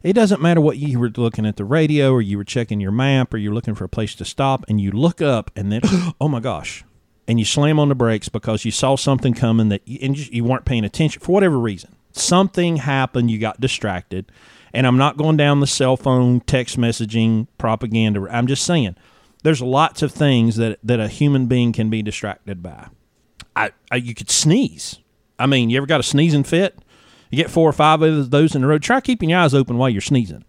it 0.02 0.14
doesn't 0.14 0.42
matter 0.42 0.60
what 0.60 0.78
you 0.78 0.98
were 0.98 1.10
looking 1.10 1.46
at 1.46 1.56
the 1.56 1.64
radio 1.64 2.12
or 2.12 2.20
you 2.20 2.36
were 2.36 2.44
checking 2.44 2.80
your 2.80 2.90
map 2.90 3.32
or 3.32 3.38
you're 3.38 3.54
looking 3.54 3.74
for 3.74 3.84
a 3.84 3.88
place 3.88 4.14
to 4.16 4.24
stop 4.24 4.64
and 4.68 4.80
you 4.80 4.90
look 4.90 5.22
up 5.22 5.50
and 5.54 5.70
then 5.70 5.80
oh 6.20 6.28
my 6.28 6.40
gosh, 6.40 6.84
and 7.28 7.38
you 7.38 7.44
slam 7.44 7.78
on 7.78 7.88
the 7.88 7.94
brakes 7.94 8.28
because 8.28 8.64
you 8.64 8.70
saw 8.70 8.96
something 8.96 9.34
coming 9.34 9.68
that 9.68 9.86
you, 9.86 9.98
and 10.02 10.16
you 10.32 10.44
weren't 10.44 10.64
paying 10.64 10.84
attention 10.84 11.20
for 11.20 11.32
whatever 11.32 11.58
reason. 11.58 11.94
Something 12.12 12.76
happened, 12.76 13.30
you 13.30 13.38
got 13.38 13.60
distracted. 13.60 14.30
And 14.72 14.86
I'm 14.86 14.98
not 14.98 15.16
going 15.16 15.36
down 15.36 15.60
the 15.60 15.68
cell 15.68 15.96
phone 15.96 16.40
text 16.40 16.76
messaging 16.76 17.46
propaganda. 17.58 18.26
I'm 18.28 18.48
just 18.48 18.64
saying 18.64 18.96
there's 19.44 19.62
lots 19.62 20.02
of 20.02 20.10
things 20.10 20.56
that, 20.56 20.78
that 20.82 20.98
a 20.98 21.06
human 21.06 21.46
being 21.46 21.72
can 21.72 21.90
be 21.90 22.02
distracted 22.02 22.62
by. 22.62 22.88
I, 23.54 23.70
I, 23.92 23.96
you 23.96 24.14
could 24.14 24.30
sneeze. 24.30 24.98
I 25.38 25.46
mean, 25.46 25.70
you 25.70 25.76
ever 25.76 25.86
got 25.86 26.00
a 26.00 26.02
sneezing 26.02 26.44
fit? 26.44 26.78
You 27.30 27.36
get 27.36 27.50
four 27.50 27.68
or 27.68 27.72
five 27.72 28.00
of 28.00 28.30
those 28.30 28.54
in 28.54 28.64
a 28.64 28.66
row. 28.66 28.78
Try 28.78 29.00
keeping 29.02 29.30
your 29.30 29.40
eyes 29.40 29.54
open 29.54 29.76
while 29.76 29.90
you're 29.90 30.00
sneezing. 30.00 30.44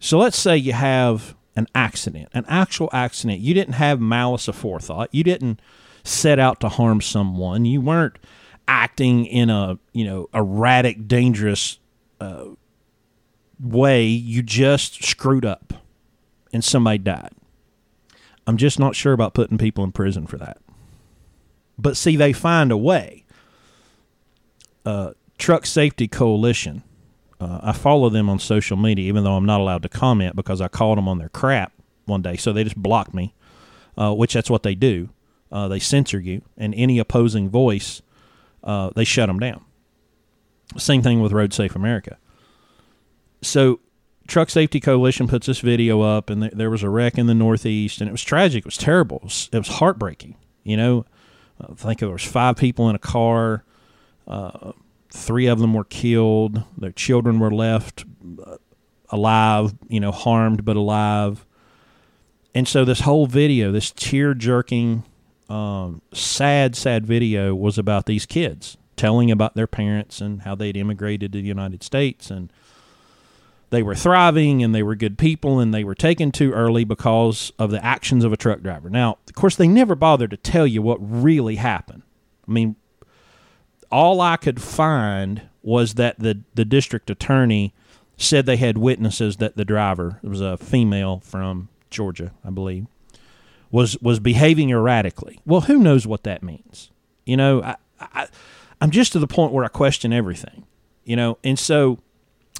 So 0.00 0.18
let's 0.18 0.36
say 0.36 0.56
you 0.56 0.72
have 0.72 1.36
an 1.54 1.68
accident, 1.74 2.28
an 2.34 2.44
actual 2.48 2.90
accident. 2.92 3.40
You 3.40 3.54
didn't 3.54 3.74
have 3.74 4.00
malice 4.00 4.46
aforethought. 4.46 5.08
You 5.12 5.22
didn't 5.22 5.60
set 6.02 6.38
out 6.38 6.60
to 6.60 6.68
harm 6.68 7.00
someone. 7.00 7.64
You 7.64 7.80
weren't 7.80 8.18
acting 8.66 9.24
in 9.26 9.50
a 9.50 9.78
you 9.92 10.04
know 10.04 10.28
erratic, 10.34 11.06
dangerous 11.06 11.78
uh, 12.20 12.46
way. 13.60 14.06
You 14.06 14.42
just 14.42 15.04
screwed 15.04 15.44
up, 15.44 15.74
and 16.52 16.64
somebody 16.64 16.98
died. 16.98 17.32
I'm 18.46 18.56
just 18.56 18.78
not 18.78 18.94
sure 18.94 19.12
about 19.12 19.34
putting 19.34 19.58
people 19.58 19.84
in 19.84 19.92
prison 19.92 20.26
for 20.26 20.36
that. 20.38 20.58
But 21.78 21.96
see, 21.96 22.16
they 22.16 22.32
find 22.32 22.70
a 22.72 22.76
way. 22.76 23.24
Uh, 24.84 25.12
Truck 25.38 25.66
Safety 25.66 26.08
Coalition. 26.08 26.82
Uh, 27.38 27.60
I 27.62 27.72
follow 27.72 28.08
them 28.08 28.30
on 28.30 28.38
social 28.38 28.76
media, 28.76 29.08
even 29.08 29.24
though 29.24 29.34
I'm 29.34 29.44
not 29.44 29.60
allowed 29.60 29.82
to 29.82 29.88
comment 29.88 30.36
because 30.36 30.60
I 30.60 30.68
called 30.68 30.96
them 30.96 31.08
on 31.08 31.18
their 31.18 31.28
crap 31.28 31.72
one 32.06 32.22
day. 32.22 32.36
So 32.36 32.52
they 32.52 32.64
just 32.64 32.76
blocked 32.76 33.12
me, 33.12 33.34
uh, 33.98 34.14
which 34.14 34.32
that's 34.32 34.48
what 34.48 34.62
they 34.62 34.74
do. 34.74 35.10
Uh, 35.52 35.68
they 35.68 35.78
censor 35.78 36.18
you, 36.18 36.42
and 36.56 36.74
any 36.74 36.98
opposing 36.98 37.48
voice, 37.48 38.02
uh, 38.64 38.90
they 38.96 39.04
shut 39.04 39.28
them 39.28 39.38
down. 39.38 39.64
Same 40.76 41.02
thing 41.02 41.20
with 41.20 41.32
Road 41.32 41.52
Safe 41.52 41.76
America. 41.76 42.18
So 43.42 43.80
Truck 44.26 44.50
Safety 44.50 44.80
Coalition 44.80 45.28
puts 45.28 45.46
this 45.46 45.60
video 45.60 46.00
up, 46.00 46.30
and 46.30 46.42
th- 46.42 46.52
there 46.54 46.70
was 46.70 46.82
a 46.82 46.90
wreck 46.90 47.18
in 47.18 47.26
the 47.26 47.34
Northeast, 47.34 48.00
and 48.00 48.08
it 48.08 48.12
was 48.12 48.22
tragic. 48.22 48.60
It 48.60 48.64
was 48.64 48.76
terrible. 48.76 49.18
It 49.18 49.24
was, 49.24 49.48
it 49.52 49.58
was 49.58 49.68
heartbreaking. 49.68 50.36
You 50.64 50.76
know, 50.76 51.06
I 51.60 51.74
think 51.74 52.00
there 52.00 52.08
was 52.08 52.24
five 52.24 52.56
people 52.56 52.88
in 52.88 52.96
a 52.96 53.00
car. 53.00 53.64
Uh, 54.26 54.72
three 55.12 55.46
of 55.46 55.58
them 55.58 55.74
were 55.74 55.84
killed. 55.84 56.62
Their 56.76 56.92
children 56.92 57.38
were 57.38 57.50
left 57.50 58.04
uh, 58.44 58.56
alive. 59.10 59.74
You 59.88 60.00
know, 60.00 60.12
harmed 60.12 60.64
but 60.64 60.76
alive. 60.76 61.46
And 62.54 62.66
so 62.66 62.84
this 62.84 63.00
whole 63.00 63.26
video, 63.26 63.70
this 63.70 63.90
tear 63.90 64.32
jerking, 64.32 65.04
um, 65.48 66.00
sad, 66.12 66.74
sad 66.74 67.06
video, 67.06 67.54
was 67.54 67.76
about 67.78 68.06
these 68.06 68.26
kids 68.26 68.76
telling 68.96 69.30
about 69.30 69.54
their 69.54 69.66
parents 69.66 70.20
and 70.20 70.42
how 70.42 70.54
they'd 70.54 70.76
immigrated 70.76 71.32
to 71.32 71.40
the 71.40 71.46
United 71.46 71.82
States 71.82 72.30
and 72.30 72.50
they 73.70 73.82
were 73.82 73.94
thriving 73.94 74.62
and 74.62 74.74
they 74.74 74.82
were 74.82 74.94
good 74.94 75.18
people 75.18 75.58
and 75.58 75.74
they 75.74 75.84
were 75.84 75.94
taken 75.94 76.30
too 76.30 76.52
early 76.52 76.84
because 76.84 77.52
of 77.58 77.70
the 77.70 77.84
actions 77.84 78.24
of 78.24 78.32
a 78.32 78.36
truck 78.36 78.62
driver. 78.62 78.88
Now, 78.88 79.18
of 79.26 79.34
course, 79.34 79.56
they 79.56 79.68
never 79.68 79.94
bothered 79.94 80.30
to 80.30 80.36
tell 80.36 80.66
you 80.66 80.82
what 80.82 80.98
really 81.00 81.56
happened. 81.56 82.02
I 82.48 82.52
mean, 82.52 82.76
all 83.90 84.20
I 84.20 84.36
could 84.36 84.62
find 84.62 85.42
was 85.62 85.94
that 85.94 86.18
the, 86.18 86.42
the 86.54 86.64
district 86.64 87.10
attorney 87.10 87.74
said 88.16 88.46
they 88.46 88.56
had 88.56 88.78
witnesses 88.78 89.36
that 89.38 89.56
the 89.56 89.64
driver, 89.64 90.20
it 90.22 90.28
was 90.28 90.40
a 90.40 90.56
female 90.56 91.20
from 91.24 91.68
Georgia, 91.90 92.32
I 92.44 92.50
believe, 92.50 92.86
was 93.70 94.00
was 94.00 94.20
behaving 94.20 94.70
erratically. 94.70 95.40
Well, 95.44 95.62
who 95.62 95.78
knows 95.78 96.06
what 96.06 96.22
that 96.22 96.42
means? 96.42 96.90
You 97.24 97.36
know, 97.36 97.62
I, 97.62 97.76
I 98.00 98.28
I'm 98.80 98.90
just 98.90 99.12
to 99.12 99.18
the 99.18 99.26
point 99.26 99.52
where 99.52 99.64
I 99.64 99.68
question 99.68 100.12
everything. 100.12 100.64
You 101.04 101.16
know, 101.16 101.38
and 101.44 101.58
so 101.58 102.00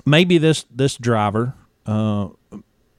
maybe 0.05 0.39
this 0.39 0.65
this 0.71 0.97
driver, 0.97 1.55
uh, 1.87 2.29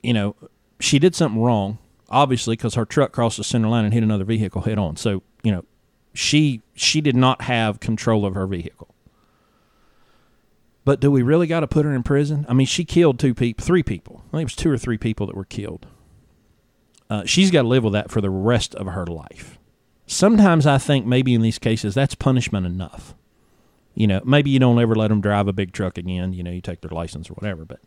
you 0.02 0.14
know, 0.14 0.36
she 0.80 1.00
did 1.00 1.16
something 1.16 1.42
wrong, 1.42 1.78
obviously, 2.10 2.56
because 2.56 2.76
her 2.76 2.86
truck 2.86 3.12
crossed 3.12 3.38
the 3.38 3.44
center 3.44 3.68
line 3.68 3.86
and 3.86 3.94
hit 3.94 4.04
another 4.04 4.24
vehicle 4.24 4.62
head 4.62 4.78
on. 4.78 4.96
So 4.96 5.24
you 5.44 5.52
know, 5.52 5.66
she 6.14 6.62
she 6.74 7.02
did 7.02 7.16
not 7.16 7.44
have 7.44 7.80
control 7.80 8.26
of 8.26 8.36
her 8.36 8.48
vehicle. 8.48 8.94
But 10.86 11.02
do 11.02 11.12
we 11.12 11.22
really 11.22 11.48
got 11.48 11.60
to 11.60 11.68
put 11.68 11.84
her 11.84 11.94
in 11.94 12.04
prison? 12.04 12.46
I 12.48 12.54
mean, 12.54 12.66
she 12.66 12.86
killed 12.86 13.20
two 13.20 13.34
people, 13.34 13.66
three 13.66 13.84
people. 13.84 14.24
I 14.30 14.38
think 14.38 14.42
it 14.42 14.46
was 14.46 14.56
two 14.56 14.72
or 14.72 14.78
three 14.78 14.98
people 14.98 15.28
that 15.28 15.36
were 15.36 15.44
killed. 15.44 15.86
Uh, 17.10 17.26
she's 17.26 17.52
got 17.52 17.64
to 17.64 17.68
live 17.68 17.84
with 17.84 17.92
that 17.92 18.10
for 18.10 18.22
the 18.22 18.30
rest 18.30 18.74
of 18.76 18.88
her 18.88 19.06
life. 19.06 19.60
Sometimes 20.06 20.66
I 20.66 20.78
think 20.78 21.06
maybe 21.06 21.34
in 21.34 21.42
these 21.42 21.60
cases 21.60 21.94
that's 21.94 22.16
punishment 22.16 22.66
enough 22.66 23.14
you 23.98 24.06
know, 24.06 24.22
maybe 24.24 24.52
you 24.52 24.60
don't 24.60 24.80
ever 24.80 24.94
let 24.94 25.08
them 25.08 25.22
drive 25.22 25.48
a 25.48 25.54
big 25.54 25.74
truck 25.74 25.98
again. 25.98 26.32
You 26.32 26.44
know, 26.44 26.52
you 26.52 26.62
take 26.62 26.82
their 26.82 26.92
license 26.92 27.32
or 27.32 27.34
whatever. 27.34 27.66
But 27.66 27.80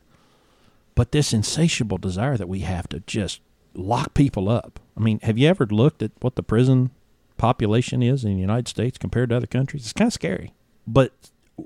but 0.97 1.13
this 1.13 1.33
insatiable 1.33 1.99
desire 1.99 2.37
that 2.37 2.49
we 2.49 2.61
have 2.61 2.89
to 2.89 2.99
just 3.07 3.41
lock 3.75 4.13
people 4.13 4.49
up. 4.49 4.81
I 4.97 5.01
mean, 5.01 5.21
have 5.21 5.39
you 5.39 5.47
ever 5.47 5.67
looked 5.67 6.03
at 6.03 6.11
what 6.19 6.35
the 6.35 6.43
prison 6.43 6.91
population 7.37 8.03
is 8.03 8.25
in 8.25 8.35
the 8.35 8.41
United 8.41 8.67
States 8.67 8.99
compared 8.99 9.29
to 9.29 9.37
other 9.37 9.47
countries? 9.47 9.85
It's 9.85 9.93
kind 9.93 10.09
of 10.09 10.13
scary. 10.13 10.53
But 10.85 11.13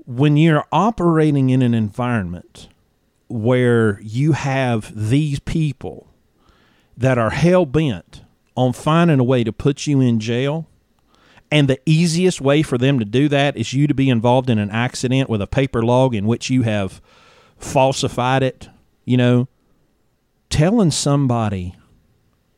when 0.05 0.37
you're 0.37 0.65
operating 0.71 1.49
in 1.49 1.63
an 1.63 1.73
environment 1.73 2.69
where 3.27 3.99
you 4.01 4.33
have 4.33 4.93
these 4.95 5.39
people 5.39 6.07
that 6.95 7.17
are 7.17 7.31
hell 7.31 7.65
bent 7.65 8.21
on 8.55 8.73
finding 8.73 9.19
a 9.19 9.23
way 9.23 9.43
to 9.43 9.51
put 9.51 9.87
you 9.87 9.99
in 10.01 10.19
jail 10.19 10.67
and 11.51 11.67
the 11.67 11.79
easiest 11.85 12.41
way 12.41 12.61
for 12.61 12.77
them 12.77 12.99
to 12.99 13.05
do 13.05 13.27
that 13.29 13.55
is 13.55 13.73
you 13.73 13.87
to 13.87 13.93
be 13.93 14.09
involved 14.09 14.49
in 14.49 14.57
an 14.57 14.71
accident 14.71 15.29
with 15.29 15.41
a 15.41 15.47
paper 15.47 15.83
log 15.83 16.15
in 16.15 16.25
which 16.25 16.49
you 16.49 16.63
have 16.63 17.01
falsified 17.57 18.43
it, 18.43 18.69
you 19.05 19.17
know, 19.17 19.47
telling 20.49 20.91
somebody 20.91 21.75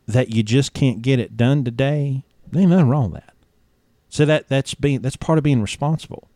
that 0.08 0.30
you 0.34 0.44
just 0.44 0.74
can't 0.74 1.02
get 1.02 1.20
it 1.20 1.36
done 1.36 1.64
today, 1.64 2.24
there 2.50 2.62
ain't 2.62 2.72
nothing 2.72 2.90
wrong 2.90 3.12
with 3.12 3.22
that. 3.26 3.34
So 4.10 4.26
that 4.26 4.48
that's 4.48 4.74
being 4.74 5.02
that's 5.02 5.18
part 5.18 5.38
of 5.38 5.44
being 5.44 5.62
responsible. 5.62 6.30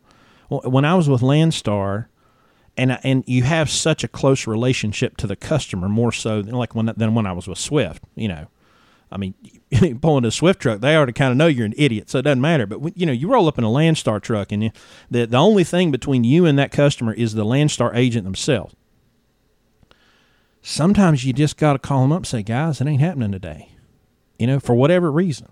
When 0.48 0.84
I 0.84 0.94
was 0.94 1.08
with 1.08 1.22
Landstar, 1.22 2.06
and 2.76 2.98
and 3.02 3.24
you 3.26 3.42
have 3.42 3.70
such 3.70 4.04
a 4.04 4.08
close 4.08 4.46
relationship 4.46 5.16
to 5.18 5.26
the 5.26 5.36
customer 5.36 5.88
more 5.88 6.12
so 6.12 6.42
than 6.42 6.54
like 6.54 6.74
when 6.74 6.92
than 6.96 7.14
when 7.14 7.26
I 7.26 7.32
was 7.32 7.48
with 7.48 7.58
Swift, 7.58 8.02
you 8.14 8.28
know. 8.28 8.48
I 9.12 9.18
mean, 9.18 9.34
pulling 10.00 10.24
a 10.24 10.30
Swift 10.30 10.60
truck, 10.60 10.80
they 10.80 10.96
already 10.96 11.12
kind 11.12 11.30
of 11.30 11.36
know 11.36 11.46
you're 11.46 11.66
an 11.66 11.74
idiot, 11.76 12.10
so 12.10 12.18
it 12.18 12.22
doesn't 12.22 12.40
matter. 12.40 12.66
But 12.66 12.96
you 12.96 13.06
know, 13.06 13.12
you 13.12 13.28
roll 13.28 13.48
up 13.48 13.58
in 13.58 13.64
a 13.64 13.68
Landstar 13.68 14.20
truck, 14.20 14.52
and 14.52 14.64
you, 14.64 14.70
the 15.10 15.26
the 15.26 15.36
only 15.36 15.64
thing 15.64 15.90
between 15.90 16.24
you 16.24 16.46
and 16.46 16.58
that 16.58 16.72
customer 16.72 17.12
is 17.12 17.34
the 17.34 17.44
Landstar 17.44 17.94
agent 17.94 18.24
themselves. 18.24 18.74
Sometimes 20.62 21.24
you 21.24 21.32
just 21.32 21.56
got 21.56 21.72
to 21.72 21.78
call 21.78 22.02
them 22.02 22.12
up 22.12 22.18
and 22.18 22.26
say, 22.26 22.42
"Guys, 22.42 22.80
it 22.80 22.86
ain't 22.86 23.00
happening 23.00 23.32
today," 23.32 23.72
you 24.38 24.46
know, 24.46 24.60
for 24.60 24.74
whatever 24.74 25.10
reason. 25.10 25.48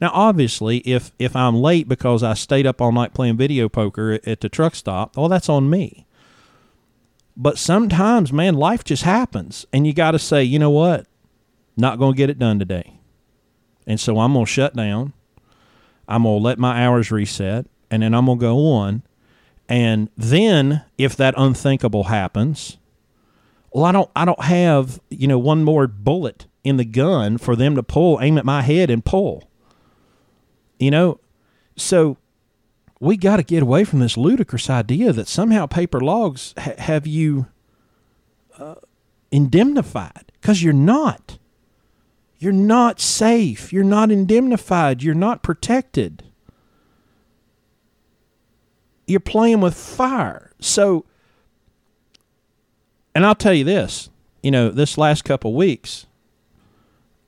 Now, 0.00 0.10
obviously, 0.12 0.78
if 0.78 1.12
if 1.18 1.34
I'm 1.34 1.56
late 1.56 1.88
because 1.88 2.22
I 2.22 2.34
stayed 2.34 2.66
up 2.66 2.80
all 2.80 2.92
night 2.92 3.14
playing 3.14 3.36
video 3.36 3.68
poker 3.68 4.18
at 4.24 4.40
the 4.40 4.48
truck 4.48 4.74
stop, 4.74 5.16
well, 5.16 5.28
that's 5.28 5.48
on 5.48 5.68
me. 5.68 6.06
But 7.36 7.56
sometimes, 7.56 8.32
man, 8.32 8.54
life 8.54 8.82
just 8.82 9.04
happens, 9.04 9.64
and 9.72 9.86
you 9.86 9.92
got 9.92 10.10
to 10.10 10.18
say, 10.18 10.42
you 10.42 10.58
know 10.58 10.70
what? 10.70 11.06
Not 11.78 11.98
going 11.98 12.12
to 12.12 12.16
get 12.16 12.28
it 12.28 12.38
done 12.38 12.58
today. 12.58 12.98
And 13.86 13.98
so 13.98 14.18
I'm 14.18 14.32
going 14.32 14.44
to 14.44 14.50
shut 14.50 14.74
down. 14.74 15.12
I'm 16.08 16.24
going 16.24 16.38
to 16.38 16.42
let 16.42 16.58
my 16.58 16.84
hours 16.84 17.10
reset 17.10 17.66
and 17.90 18.02
then 18.02 18.14
I'm 18.14 18.26
going 18.26 18.38
to 18.38 18.42
go 18.42 18.66
on. 18.72 19.02
And 19.68 20.10
then 20.16 20.84
if 20.96 21.14
that 21.16 21.34
unthinkable 21.36 22.04
happens, 22.04 22.78
well, 23.72 23.84
I 23.84 23.92
don't, 23.92 24.10
I 24.16 24.24
don't 24.24 24.42
have, 24.42 25.00
you 25.10 25.28
know, 25.28 25.38
one 25.38 25.62
more 25.62 25.86
bullet 25.86 26.46
in 26.64 26.78
the 26.78 26.84
gun 26.84 27.38
for 27.38 27.54
them 27.54 27.76
to 27.76 27.82
pull, 27.82 28.18
aim 28.20 28.38
at 28.38 28.44
my 28.44 28.62
head 28.62 28.90
and 28.90 29.04
pull. 29.04 29.48
You 30.78 30.90
know, 30.90 31.20
so 31.76 32.16
we 32.98 33.16
got 33.16 33.36
to 33.36 33.42
get 33.42 33.62
away 33.62 33.84
from 33.84 34.00
this 34.00 34.16
ludicrous 34.16 34.68
idea 34.68 35.12
that 35.12 35.28
somehow 35.28 35.66
paper 35.66 36.00
logs 36.00 36.54
ha- 36.58 36.74
have 36.78 37.06
you 37.06 37.46
uh, 38.58 38.76
indemnified 39.30 40.32
because 40.40 40.62
you're 40.62 40.72
not. 40.72 41.38
You're 42.38 42.52
not 42.52 43.00
safe. 43.00 43.72
You're 43.72 43.84
not 43.84 44.10
indemnified. 44.10 45.02
You're 45.02 45.14
not 45.14 45.42
protected. 45.42 46.22
You're 49.06 49.20
playing 49.20 49.60
with 49.60 49.74
fire. 49.74 50.52
So, 50.60 51.04
and 53.14 53.26
I'll 53.26 53.34
tell 53.34 53.54
you 53.54 53.64
this, 53.64 54.10
you 54.42 54.50
know, 54.50 54.70
this 54.70 54.96
last 54.96 55.24
couple 55.24 55.54
weeks 55.54 56.06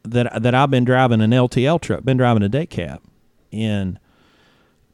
that 0.04 0.42
that 0.42 0.54
I've 0.54 0.70
been 0.70 0.84
driving 0.84 1.20
an 1.20 1.30
LTL 1.30 1.80
truck, 1.80 2.04
been 2.04 2.16
driving 2.16 2.42
a 2.42 2.48
day 2.48 2.66
cab, 2.66 3.02
and 3.52 3.98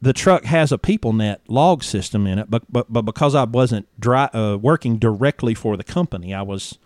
the 0.01 0.13
truck 0.13 0.45
has 0.45 0.71
a 0.71 0.77
PeopleNet 0.77 1.37
log 1.47 1.83
system 1.83 2.25
in 2.25 2.39
it, 2.39 2.49
but 2.49 2.63
but, 2.71 2.91
but 2.91 3.03
because 3.03 3.35
I 3.35 3.43
wasn't 3.43 3.87
dry, 3.99 4.25
uh, 4.33 4.57
working 4.57 4.97
directly 4.97 5.53
for 5.53 5.77
the 5.77 5.83
company, 5.83 6.33
I 6.33 6.41
was 6.41 6.79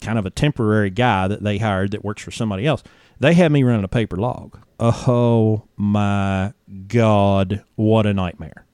kind 0.00 0.18
of 0.18 0.26
a 0.26 0.30
temporary 0.30 0.90
guy 0.90 1.28
that 1.28 1.42
they 1.42 1.58
hired 1.58 1.90
that 1.92 2.04
works 2.04 2.22
for 2.22 2.30
somebody 2.30 2.66
else. 2.66 2.82
They 3.20 3.34
had 3.34 3.52
me 3.52 3.62
running 3.62 3.84
a 3.84 3.88
paper 3.88 4.16
log. 4.16 4.58
Oh 4.78 5.64
my 5.76 6.52
God, 6.86 7.64
what 7.74 8.06
a 8.06 8.14
nightmare. 8.14 8.64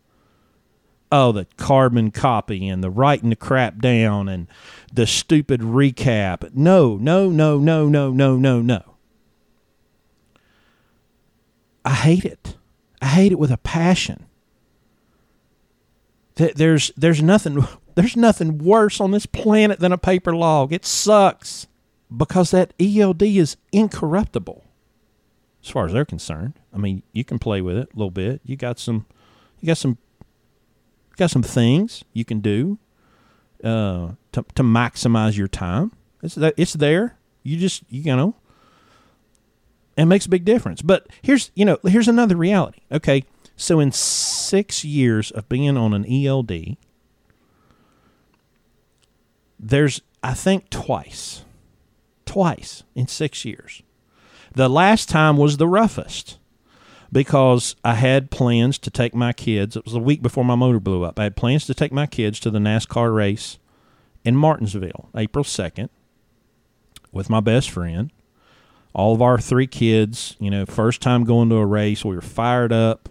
Oh, 1.11 1.33
the 1.33 1.47
carbon 1.57 2.11
copy 2.11 2.69
and 2.69 2.83
the 2.83 2.91
writing 2.91 3.31
the 3.31 3.37
crap 3.37 3.79
down 3.79 4.29
and 4.29 4.49
the 4.93 5.07
stupid 5.07 5.61
recap. 5.61 6.53
No, 6.55 6.97
no, 6.97 7.31
no, 7.31 7.59
no, 7.59 7.89
no, 7.89 8.11
no, 8.11 8.37
no, 8.37 8.61
no. 8.61 8.97
I 11.85 11.95
hate 11.95 12.25
it. 12.25 12.57
I 13.01 13.07
hate 13.07 13.33
it 13.33 13.39
with 13.39 13.51
a 13.51 13.59
passion. 13.59 14.27
There's 16.35 16.91
there's 16.97 17.23
nothing 17.23 17.65
there's 17.95 18.17
nothing 18.17 18.59
worse 18.59 19.01
on 19.01 19.11
this 19.11 19.27
planet 19.27 19.81
than 19.81 19.93
a 19.93 19.99
paper 19.99 20.35
log. 20.35 20.73
It 20.73 20.85
sucks 20.85 21.67
because 22.15 22.51
that 22.51 22.73
ELD 22.79 23.23
is 23.23 23.57
incorruptible 23.73 24.65
as 25.63 25.71
far 25.71 25.87
as 25.87 25.93
they're 25.93 26.05
concerned. 26.05 26.55
I 26.73 26.79
mean, 26.79 27.03
you 27.13 27.25
can 27.25 27.39
play 27.39 27.61
with 27.61 27.77
it 27.77 27.89
a 27.93 27.97
little 27.97 28.11
bit. 28.11 28.41
You 28.45 28.57
got 28.57 28.79
some 28.79 29.07
you 29.61 29.67
got 29.67 29.79
some 29.79 29.99
you 31.11 31.17
got 31.17 31.31
some 31.31 31.43
things 31.43 32.05
you 32.13 32.25
can 32.25 32.41
do 32.41 32.79
uh, 33.63 34.13
to 34.33 34.45
to 34.55 34.63
maximize 34.63 35.37
your 35.37 35.49
time. 35.49 35.93
It's 36.23 36.37
it's 36.37 36.75
there. 36.75 37.17
You 37.43 37.57
just 37.57 37.83
you 37.89 38.15
know 38.15 38.35
it 39.97 40.07
makes 40.07 40.27
a 40.27 40.31
big 40.31 40.45
difference. 40.45 40.83
But 40.83 41.07
here's 41.23 41.51
you 41.55 41.65
know 41.65 41.79
here's 41.85 42.09
another 42.09 42.37
reality. 42.37 42.81
Okay, 42.91 43.25
so 43.57 43.81
in 43.81 43.93
six 43.93 44.85
years 44.85 45.31
of 45.31 45.49
being 45.49 45.77
on 45.77 45.95
an 45.95 46.05
ELD, 46.05 46.77
there's 49.59 50.03
I 50.23 50.35
think 50.35 50.71
twice, 50.71 51.45
twice 52.25 52.83
in 52.95 53.09
six 53.09 53.45
years. 53.45 53.83
The 54.55 54.69
last 54.69 55.09
time 55.09 55.37
was 55.37 55.57
the 55.57 55.69
roughest 55.69 56.39
because 57.13 57.77
I 57.85 57.95
had 57.95 58.31
plans 58.31 58.79
to 58.79 58.91
take 58.91 59.15
my 59.15 59.33
kids. 59.33 59.77
It 59.77 59.85
was 59.85 59.95
a 59.95 60.01
week 60.01 60.23
before 60.23 60.45
my 60.45 60.55
motor 60.55 60.81
blew 60.81 61.03
up. 61.05 61.19
I 61.19 61.25
had 61.25 61.37
plans 61.37 61.67
to 61.67 61.75
take 61.75 61.93
my 61.93 62.07
kids 62.07 62.41
to 62.41 62.51
the 62.51 62.59
NASCAR 62.59 63.15
race 63.15 63.59
in 64.25 64.37
Martinsville, 64.37 65.11
April 65.15 65.45
2nd, 65.45 65.91
with 67.13 67.29
my 67.29 67.41
best 67.41 67.71
friend 67.71 68.11
all 68.95 69.13
of 69.13 69.21
our 69.21 69.39
three 69.39 69.67
kids, 69.67 70.37
you 70.39 70.51
know, 70.51 70.65
first 70.65 71.03
time 71.03 71.25
going 71.25 71.49
to 71.49 71.57
a 71.57 71.67
race, 71.67 72.05
we 72.05 72.15
were 72.15 72.23
fired 72.23 72.73
up. 72.73 73.09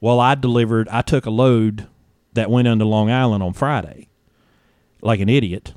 Well, 0.00 0.18
I 0.18 0.34
delivered, 0.34 0.88
I 0.88 1.02
took 1.02 1.24
a 1.24 1.30
load 1.30 1.86
that 2.32 2.50
went 2.50 2.66
into 2.66 2.84
Long 2.84 3.10
Island 3.10 3.42
on 3.42 3.52
Friday 3.52 4.08
like 5.02 5.20
an 5.20 5.28
idiot. 5.28 5.74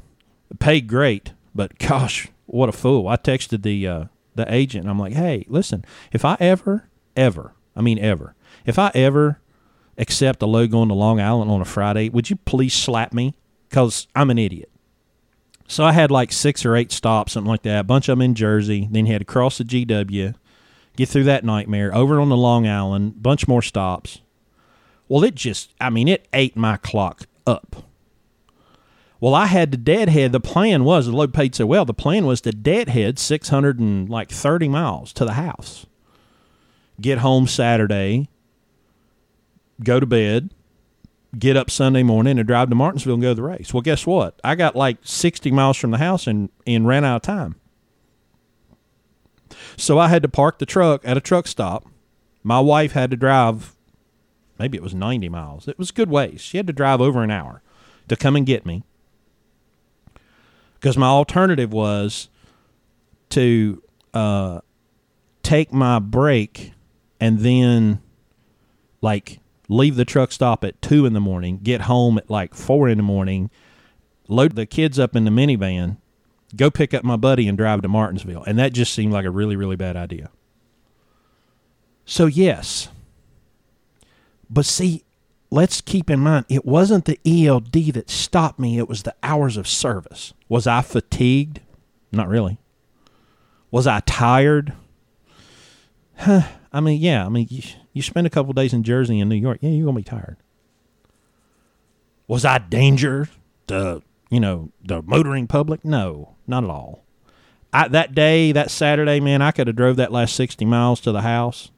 Paid 0.59 0.87
great, 0.87 1.33
but 1.53 1.77
gosh, 1.79 2.29
what 2.45 2.69
a 2.69 2.73
fool. 2.73 3.07
I 3.07 3.17
texted 3.17 3.63
the 3.63 3.87
uh, 3.87 4.05
the 4.35 4.51
agent 4.53 4.83
and 4.83 4.91
I'm 4.91 4.99
like, 4.99 5.13
"Hey, 5.13 5.45
listen, 5.47 5.85
if 6.11 6.25
I 6.25 6.37
ever 6.39 6.89
ever, 7.15 7.53
I 7.75 7.81
mean 7.81 7.99
ever, 7.99 8.35
if 8.65 8.77
I 8.79 8.91
ever 8.93 9.39
accept 9.97 10.41
a 10.41 10.45
load 10.47 10.71
going 10.71 10.89
to 10.89 10.95
Long 10.95 11.19
Island 11.19 11.51
on 11.51 11.61
a 11.61 11.65
Friday, 11.65 12.09
would 12.09 12.29
you 12.29 12.35
please 12.37 12.73
slap 12.73 13.13
me 13.13 13.35
cuz 13.69 14.07
I'm 14.15 14.29
an 14.29 14.37
idiot." 14.37 14.69
So 15.67 15.83
I 15.83 15.91
had 15.93 16.11
like 16.11 16.31
six 16.31 16.65
or 16.65 16.75
eight 16.75 16.91
stops, 16.91 17.33
something 17.33 17.49
like 17.49 17.63
that. 17.63 17.79
A 17.79 17.83
bunch 17.83 18.09
of 18.09 18.17
them 18.17 18.21
in 18.21 18.35
Jersey. 18.35 18.87
Then 18.91 19.05
had 19.05 19.19
to 19.19 19.25
cross 19.25 19.57
the 19.57 19.63
GW, 19.63 20.35
get 20.95 21.09
through 21.09 21.23
that 21.23 21.43
nightmare, 21.43 21.95
over 21.95 22.19
on 22.19 22.29
the 22.29 22.37
Long 22.37 22.67
Island, 22.67 23.23
bunch 23.23 23.47
more 23.47 23.61
stops. 23.61 24.21
Well, 25.07 25.23
it 25.23 25.35
just, 25.35 25.73
I 25.79 25.89
mean, 25.89 26.07
it 26.07 26.27
ate 26.33 26.55
my 26.55 26.77
clock 26.77 27.27
up. 27.47 27.83
Well, 29.23 29.35
I 29.35 29.45
had 29.45 29.71
to 29.71 29.77
deadhead. 29.77 30.33
The 30.33 30.41
plan 30.41 30.83
was, 30.83 31.05
the 31.05 31.13
load 31.13 31.33
paid 31.33 31.55
so 31.55 31.65
well, 31.65 31.85
the 31.85 31.93
plan 31.93 32.25
was 32.25 32.41
to 32.41 32.51
deadhead 32.51 33.17
630 33.17 34.67
miles 34.67 35.13
to 35.13 35.23
the 35.23 35.33
house. 35.35 35.85
Get 36.99 37.19
home 37.19 37.47
Saturday, 37.47 38.27
go 39.81 40.01
to 40.01 40.05
bed, 40.05 40.49
get 41.39 41.55
up 41.55 41.71
Sunday 41.71 42.03
morning 42.03 42.37
and 42.37 42.45
drive 42.45 42.67
to 42.67 42.75
Martinsville 42.75 43.13
and 43.13 43.23
go 43.23 43.29
to 43.29 43.35
the 43.35 43.43
race. 43.43 43.73
Well, 43.73 43.79
guess 43.79 44.05
what? 44.05 44.41
I 44.43 44.55
got 44.55 44.75
like 44.75 44.97
60 45.03 45.51
miles 45.51 45.77
from 45.77 45.91
the 45.91 45.99
house 45.99 46.27
and, 46.27 46.49
and 46.67 46.85
ran 46.85 47.05
out 47.05 47.15
of 47.15 47.21
time. 47.21 47.55
So 49.77 49.99
I 49.99 50.09
had 50.09 50.23
to 50.23 50.27
park 50.27 50.59
the 50.59 50.65
truck 50.65 50.99
at 51.05 51.15
a 51.15 51.21
truck 51.21 51.47
stop. 51.47 51.87
My 52.43 52.59
wife 52.59 52.91
had 52.91 53.09
to 53.11 53.15
drive, 53.15 53.73
maybe 54.59 54.77
it 54.77 54.83
was 54.83 54.93
90 54.93 55.29
miles. 55.29 55.69
It 55.69 55.79
was 55.79 55.91
good 55.91 56.09
ways. 56.09 56.41
She 56.41 56.57
had 56.57 56.67
to 56.67 56.73
drive 56.73 56.99
over 56.99 57.23
an 57.23 57.31
hour 57.31 57.61
to 58.09 58.17
come 58.17 58.35
and 58.35 58.45
get 58.45 58.65
me. 58.65 58.83
Because 60.83 60.97
my 60.97 61.07
alternative 61.07 61.71
was 61.71 62.27
to 63.29 63.81
uh, 64.13 64.59
take 65.41 65.71
my 65.71 65.97
break 65.99 66.73
and 67.21 67.39
then, 67.39 68.01
like, 69.01 69.39
leave 69.69 69.95
the 69.95 70.03
truck 70.03 70.33
stop 70.33 70.65
at 70.65 70.81
two 70.81 71.05
in 71.05 71.13
the 71.13 71.21
morning, 71.21 71.57
get 71.63 71.83
home 71.83 72.17
at 72.17 72.29
like 72.29 72.53
four 72.53 72.89
in 72.89 72.97
the 72.97 73.03
morning, 73.03 73.49
load 74.27 74.57
the 74.57 74.65
kids 74.65 74.99
up 74.99 75.15
in 75.15 75.23
the 75.23 75.31
minivan, 75.31 75.95
go 76.53 76.69
pick 76.69 76.93
up 76.93 77.05
my 77.05 77.15
buddy 77.15 77.47
and 77.47 77.57
drive 77.57 77.81
to 77.81 77.87
Martinsville. 77.87 78.43
And 78.43 78.59
that 78.59 78.73
just 78.73 78.93
seemed 78.93 79.13
like 79.13 79.23
a 79.23 79.31
really, 79.31 79.55
really 79.55 79.77
bad 79.77 79.95
idea. 79.95 80.31
So, 82.03 82.25
yes. 82.25 82.89
But 84.49 84.65
see, 84.65 85.05
let's 85.53 85.81
keep 85.81 86.09
in 86.09 86.19
mind 86.19 86.45
it 86.49 86.65
wasn't 86.65 87.05
the 87.05 87.19
ELD 87.25 87.93
that 87.93 88.09
stopped 88.09 88.59
me, 88.59 88.79
it 88.79 88.89
was 88.89 89.03
the 89.03 89.15
hours 89.21 89.55
of 89.55 89.67
service. 89.67 90.33
Was 90.49 90.65
I 90.65 90.81
fatigued? 90.81 91.61
Not 92.11 92.27
really. 92.27 92.57
Was 93.69 93.85
I 93.85 93.99
tired? 94.01 94.73
Huh. 96.17 96.41
I 96.71 96.79
mean, 96.79 96.99
yeah. 96.99 97.25
I 97.25 97.29
mean, 97.29 97.47
you, 97.49 97.61
you 97.91 98.01
spend 98.01 98.25
a 98.25 98.31
couple 98.31 98.53
days 98.53 98.73
in 98.73 98.83
Jersey 98.83 99.19
and 99.19 99.29
New 99.29 99.35
York. 99.35 99.59
Yeah, 99.61 99.69
you're 99.69 99.85
gonna 99.85 99.97
be 99.97 100.03
tired. 100.03 100.37
Was 102.27 102.45
I 102.45 102.57
danger 102.57 103.29
to 103.67 104.01
you 104.31 104.39
know 104.39 104.71
the 104.83 105.03
motoring 105.03 105.45
public? 105.45 105.85
No, 105.85 106.35
not 106.47 106.63
at 106.63 106.69
all. 106.69 107.03
I, 107.71 107.87
that 107.89 108.15
day, 108.15 108.51
that 108.51 108.71
Saturday, 108.71 109.19
man, 109.19 109.41
I 109.41 109.51
could 109.51 109.67
have 109.67 109.75
drove 109.75 109.97
that 109.97 110.11
last 110.11 110.35
sixty 110.35 110.65
miles 110.65 110.99
to 111.01 111.11
the 111.11 111.21
house. 111.21 111.69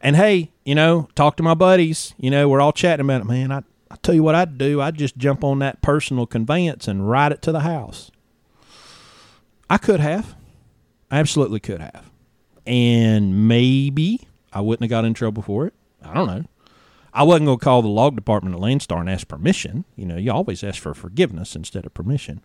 And 0.00 0.16
hey, 0.16 0.52
you 0.66 0.74
know, 0.74 1.08
talk 1.14 1.38
to 1.38 1.42
my 1.42 1.54
buddies. 1.54 2.12
You 2.18 2.30
know, 2.30 2.46
we're 2.50 2.60
all 2.60 2.72
chatting 2.72 3.06
about 3.06 3.22
it, 3.22 3.26
man. 3.26 3.50
I 3.50 3.62
I 3.90 3.96
tell 4.02 4.14
you 4.14 4.22
what 4.22 4.34
I'd 4.34 4.58
do. 4.58 4.82
I'd 4.82 4.98
just 4.98 5.16
jump 5.16 5.42
on 5.42 5.60
that 5.60 5.80
personal 5.80 6.26
conveyance 6.26 6.86
and 6.86 7.08
ride 7.08 7.32
it 7.32 7.40
to 7.42 7.52
the 7.52 7.60
house. 7.60 8.10
I 9.70 9.78
could 9.78 10.00
have. 10.00 10.34
I 11.10 11.18
absolutely 11.18 11.60
could 11.60 11.80
have 11.80 12.10
and 12.66 13.48
maybe 13.48 14.26
I 14.52 14.60
wouldn't 14.60 14.84
have 14.84 14.90
got 14.90 15.04
in 15.04 15.14
trouble 15.14 15.42
for 15.42 15.66
it. 15.66 15.74
I 16.02 16.12
don't 16.12 16.26
know. 16.26 16.44
I 17.14 17.22
wasn't 17.22 17.46
going 17.46 17.58
to 17.58 17.64
call 17.64 17.82
the 17.82 17.88
log 17.88 18.14
department 18.14 18.54
at 18.54 18.60
Landstar 18.60 19.00
and 19.00 19.08
ask 19.08 19.26
permission. 19.26 19.84
You 19.94 20.04
know, 20.04 20.16
you 20.16 20.32
always 20.32 20.62
ask 20.62 20.82
for 20.82 20.92
forgiveness 20.92 21.56
instead 21.56 21.86
of 21.86 21.94
permission. 21.94 22.42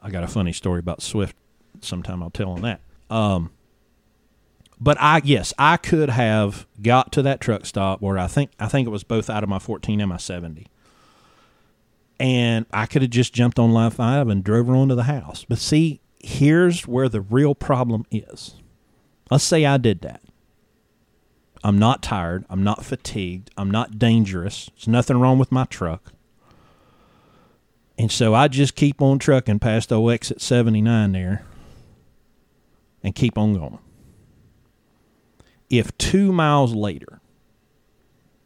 I 0.00 0.10
got 0.10 0.22
a 0.22 0.28
funny 0.28 0.52
story 0.52 0.78
about 0.78 1.02
Swift. 1.02 1.34
Sometime 1.80 2.22
I'll 2.22 2.30
tell 2.30 2.50
on 2.50 2.62
that. 2.62 2.80
Um, 3.10 3.50
but 4.84 4.98
I 5.00 5.22
yes, 5.24 5.54
I 5.58 5.78
could 5.78 6.10
have 6.10 6.66
got 6.82 7.10
to 7.12 7.22
that 7.22 7.40
truck 7.40 7.64
stop 7.64 8.02
where 8.02 8.18
I 8.18 8.26
think 8.26 8.50
I 8.60 8.68
think 8.68 8.86
it 8.86 8.90
was 8.90 9.02
both 9.02 9.30
out 9.30 9.42
of 9.42 9.48
my 9.48 9.58
14 9.58 9.98
and 9.98 10.10
my 10.10 10.18
70. 10.18 10.66
And 12.20 12.66
I 12.70 12.84
could 12.84 13.00
have 13.00 13.10
just 13.10 13.32
jumped 13.32 13.58
on 13.58 13.72
line 13.72 13.90
5 13.90 14.28
and 14.28 14.44
drove 14.44 14.66
her 14.66 14.76
onto 14.76 14.94
the 14.94 15.04
house. 15.04 15.46
But 15.48 15.58
see, 15.58 16.00
here's 16.22 16.86
where 16.86 17.08
the 17.08 17.22
real 17.22 17.54
problem 17.54 18.04
is. 18.10 18.56
Let's 19.30 19.42
say 19.42 19.64
I 19.64 19.78
did 19.78 20.02
that. 20.02 20.20
I'm 21.64 21.78
not 21.78 22.02
tired. 22.02 22.44
I'm 22.50 22.62
not 22.62 22.84
fatigued. 22.84 23.50
I'm 23.56 23.70
not 23.70 23.98
dangerous. 23.98 24.70
There's 24.76 24.86
nothing 24.86 25.18
wrong 25.18 25.38
with 25.38 25.50
my 25.50 25.64
truck. 25.64 26.12
And 27.96 28.12
so 28.12 28.34
I 28.34 28.48
just 28.48 28.74
keep 28.76 29.00
on 29.00 29.18
trucking 29.18 29.60
past 29.60 29.88
the 29.88 30.00
exit 30.02 30.42
79 30.42 31.12
there 31.12 31.46
and 33.02 33.14
keep 33.14 33.38
on 33.38 33.54
going. 33.54 33.78
If 35.78 35.96
two 35.98 36.32
miles 36.32 36.74
later, 36.74 37.20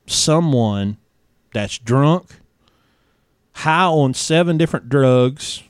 someone 0.06 0.98
that's 1.52 1.78
drunk, 1.78 2.40
high 3.52 3.86
on 3.86 4.14
seven 4.14 4.56
different 4.56 4.88
drugs, 4.88 5.62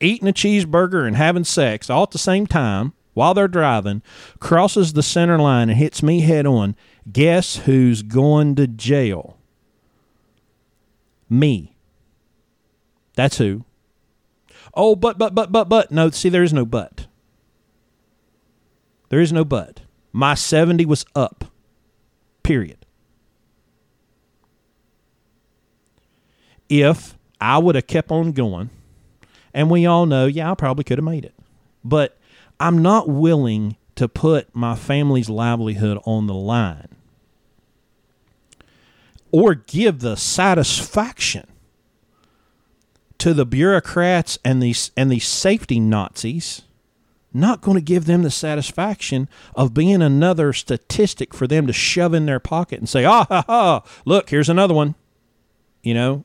eating 0.00 0.28
a 0.28 0.32
cheeseburger 0.32 1.06
and 1.06 1.16
having 1.16 1.44
sex 1.44 1.90
all 1.90 2.04
at 2.04 2.10
the 2.10 2.18
same 2.18 2.46
time 2.46 2.92
while 3.14 3.34
they're 3.34 3.48
driving, 3.48 4.02
crosses 4.40 4.92
the 4.92 5.02
center 5.02 5.38
line 5.38 5.68
and 5.68 5.78
hits 5.78 6.02
me 6.02 6.20
head 6.20 6.46
on, 6.46 6.74
guess 7.12 7.56
who's 7.56 8.02
going 8.02 8.54
to 8.56 8.66
jail? 8.66 9.36
Me. 11.28 11.74
That's 13.14 13.38
who. 13.38 13.64
Oh, 14.74 14.96
but, 14.96 15.18
but, 15.18 15.34
but, 15.34 15.52
but, 15.52 15.68
but. 15.68 15.90
No, 15.90 16.10
see, 16.10 16.30
there 16.30 16.42
is 16.42 16.52
no 16.52 16.64
but. 16.64 17.06
There 19.10 19.20
is 19.20 19.32
no 19.32 19.44
but. 19.44 19.81
My 20.12 20.34
70 20.34 20.84
was 20.86 21.04
up. 21.14 21.46
Period. 22.42 22.84
If 26.68 27.16
I 27.40 27.58
would 27.58 27.74
have 27.74 27.86
kept 27.86 28.10
on 28.10 28.32
going, 28.32 28.70
and 29.54 29.70
we 29.70 29.86
all 29.86 30.06
know, 30.06 30.26
yeah, 30.26 30.50
I 30.50 30.54
probably 30.54 30.84
could 30.84 30.98
have 30.98 31.04
made 31.04 31.24
it. 31.24 31.34
But 31.84 32.18
I'm 32.60 32.80
not 32.80 33.08
willing 33.08 33.76
to 33.96 34.08
put 34.08 34.54
my 34.54 34.74
family's 34.74 35.28
livelihood 35.28 35.98
on 36.04 36.26
the 36.26 36.34
line 36.34 36.88
or 39.30 39.54
give 39.54 40.00
the 40.00 40.16
satisfaction 40.16 41.46
to 43.18 43.34
the 43.34 43.46
bureaucrats 43.46 44.38
and 44.44 44.62
these 44.62 44.90
and 44.96 45.10
these 45.10 45.26
safety 45.26 45.78
Nazis 45.78 46.62
not 47.34 47.60
going 47.60 47.76
to 47.76 47.82
give 47.82 48.04
them 48.04 48.22
the 48.22 48.30
satisfaction 48.30 49.28
of 49.54 49.74
being 49.74 50.02
another 50.02 50.52
statistic 50.52 51.34
for 51.34 51.46
them 51.46 51.66
to 51.66 51.72
shove 51.72 52.14
in 52.14 52.26
their 52.26 52.40
pocket 52.40 52.78
and 52.78 52.88
say, 52.88 53.04
ah, 53.04 53.26
ha, 53.28 53.44
ha, 53.46 53.82
look, 54.04 54.30
here's 54.30 54.48
another 54.48 54.74
one. 54.74 54.94
You 55.82 55.94
know? 55.94 56.24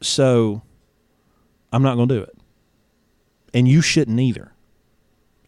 So 0.00 0.62
I'm 1.72 1.82
not 1.82 1.96
going 1.96 2.08
to 2.08 2.14
do 2.14 2.22
it. 2.22 2.36
And 3.54 3.68
you 3.68 3.82
shouldn't 3.82 4.20
either. 4.20 4.52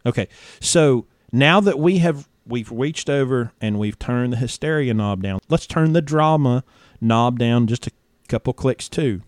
Okay. 0.05 0.29
So 0.61 1.07
now 1.33 1.61
that 1.61 1.79
we 1.79 1.99
have 1.99 2.29
we've 2.45 2.71
reached 2.73 3.09
over 3.09 3.53
and 3.61 3.79
we've 3.79 3.99
turned 3.99 4.33
the 4.33 4.37
hysteria 4.37 4.93
knob 4.95 5.23
down, 5.23 5.41
let's 5.49 5.67
turn 5.67 5.93
the 5.93 6.03
drama 6.03 6.65
knob 7.01 7.39
down 7.39 7.67
just 7.67 7.87
a 7.87 7.93
couple 8.29 8.53
clicks 8.53 8.89
too. 8.89 9.23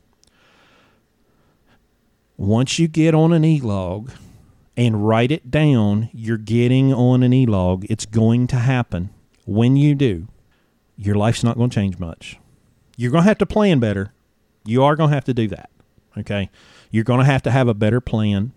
Once 2.36 2.78
you 2.80 2.88
get 2.88 3.14
on 3.14 3.32
an 3.32 3.44
e-log 3.44 4.10
and 4.76 5.06
write 5.06 5.30
it 5.30 5.50
down, 5.50 6.10
you're 6.12 6.36
getting 6.36 6.92
on 6.92 7.22
an 7.22 7.32
e-log. 7.32 7.86
It's 7.88 8.06
going 8.06 8.46
to 8.48 8.56
happen. 8.56 9.10
When 9.46 9.76
you 9.76 9.94
do, 9.94 10.28
your 10.96 11.14
life's 11.14 11.44
not 11.44 11.56
going 11.56 11.70
to 11.70 11.74
change 11.74 11.98
much. 11.98 12.38
You're 12.96 13.10
going 13.10 13.24
to 13.24 13.28
have 13.28 13.38
to 13.38 13.46
plan 13.46 13.78
better. 13.80 14.12
You 14.64 14.82
are 14.84 14.96
going 14.96 15.10
to 15.10 15.14
have 15.14 15.24
to 15.24 15.34
do 15.34 15.48
that. 15.48 15.70
Okay? 16.16 16.50
You're 16.90 17.04
going 17.04 17.20
to 17.20 17.26
have 17.26 17.42
to 17.42 17.50
have 17.50 17.68
a 17.68 17.74
better 17.74 18.00
plan 18.00 18.52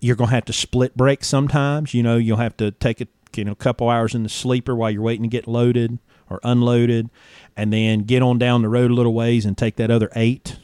you're 0.00 0.16
going 0.16 0.28
to 0.28 0.34
have 0.34 0.44
to 0.46 0.52
split 0.52 0.96
break 0.96 1.24
sometimes. 1.24 1.94
You 1.94 2.02
know, 2.02 2.16
you'll 2.16 2.36
have 2.36 2.56
to 2.58 2.70
take 2.72 3.00
a 3.00 3.06
you 3.34 3.44
know 3.44 3.54
couple 3.54 3.88
hours 3.88 4.14
in 4.14 4.22
the 4.22 4.28
sleeper 4.28 4.74
while 4.74 4.90
you're 4.90 5.02
waiting 5.02 5.24
to 5.24 5.28
get 5.28 5.46
loaded 5.46 5.98
or 6.28 6.40
unloaded, 6.42 7.08
and 7.56 7.72
then 7.72 8.00
get 8.00 8.22
on 8.22 8.38
down 8.38 8.62
the 8.62 8.68
road 8.68 8.90
a 8.90 8.94
little 8.94 9.14
ways 9.14 9.46
and 9.46 9.56
take 9.56 9.76
that 9.76 9.90
other 9.90 10.10
eight. 10.16 10.58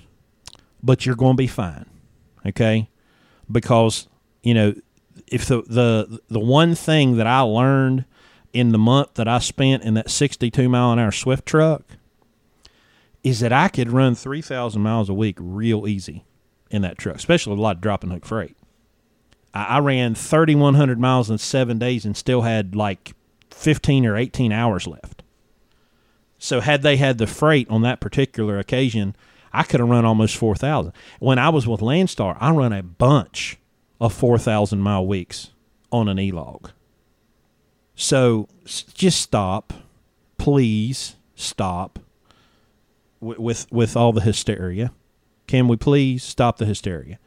But 0.83 1.07
you're 1.07 1.15
going 1.15 1.35
to 1.35 1.41
be 1.41 1.47
fine, 1.47 1.87
okay? 2.45 2.91
Because 3.51 4.09
you 4.43 4.55
know 4.55 4.75
if 5.27 5.47
the 5.47 5.63
the 5.63 6.21
the 6.29 6.41
one 6.41 6.75
thing 6.75 7.17
that 7.17 7.27
I 7.27 7.41
learned 7.41 8.05
in 8.53 8.71
the 8.71 8.79
month 8.79 9.15
that 9.15 9.29
I 9.29 9.39
spent 9.39 9.83
in 9.83 9.95
that 9.95 10.11
62 10.11 10.69
mile 10.69 10.93
an 10.93 10.99
hour 10.99 11.13
Swift 11.13 11.47
truck 11.47 11.83
is 13.23 13.41
that 13.41 13.53
I 13.53 13.69
could 13.69 13.91
run 13.91 14.15
3,000 14.15 14.83
miles 14.83 15.09
a 15.09 15.15
week 15.15 15.37
real 15.39 15.87
easy 15.87 16.25
in 16.71 16.83
that 16.83 16.99
truck, 16.99 17.17
especially 17.17 17.53
with 17.53 17.61
a 17.61 17.63
lot 17.63 17.77
of 17.77 17.83
drop 17.83 18.03
and 18.03 18.13
hook 18.13 18.27
freight. 18.27 18.57
I, 19.55 19.79
ran 19.79 20.15
3,100 20.15 20.99
miles 20.99 21.31
in 21.31 21.37
seven 21.37 21.79
days 21.79 22.07
and 22.07 22.17
still 22.17 22.41
had 22.41 22.75
like 22.75 23.15
15 23.51 24.07
or 24.07 24.17
18 24.17 24.51
hours 24.51 24.87
left. 24.87 25.23
So 26.39 26.61
had 26.61 26.83
they 26.83 26.97
had 26.97 27.19
the 27.19 27.27
freight 27.27 27.69
on 27.69 27.83
that 27.83 28.01
particular 28.01 28.59
occasion, 28.59 29.15
I 29.53 29.63
could 29.63 29.81
have 29.81 29.91
run 29.91 30.07
almost 30.07 30.37
4,000. 30.37 30.93
When 31.21 31.39
I 31.39 31.51
was 31.51 31.67
with 31.67 31.81
Landstar, 31.81 32.39
I 32.41 32.51
run 32.51 32.73
a 32.73 32.83
bunch 32.83 33.59
of 34.03 34.13
4,000 34.13 34.81
mile 34.81 35.07
weeks 35.07 35.51
on 35.91 36.09
an 36.09 36.19
e-log. 36.19 36.71
So 37.95 38.49
just 38.65 39.21
stop, 39.21 39.73
please 40.37 41.17
stop 41.35 41.99
with 43.21 43.71
with 43.71 43.97
all 43.97 44.13
the 44.13 44.21
hysteria. 44.21 44.93
Can 45.47 45.69
we 45.69 45.77
please 45.77 46.25
stop 46.25 46.59
the 46.59 46.67
hysteria? 46.67 47.19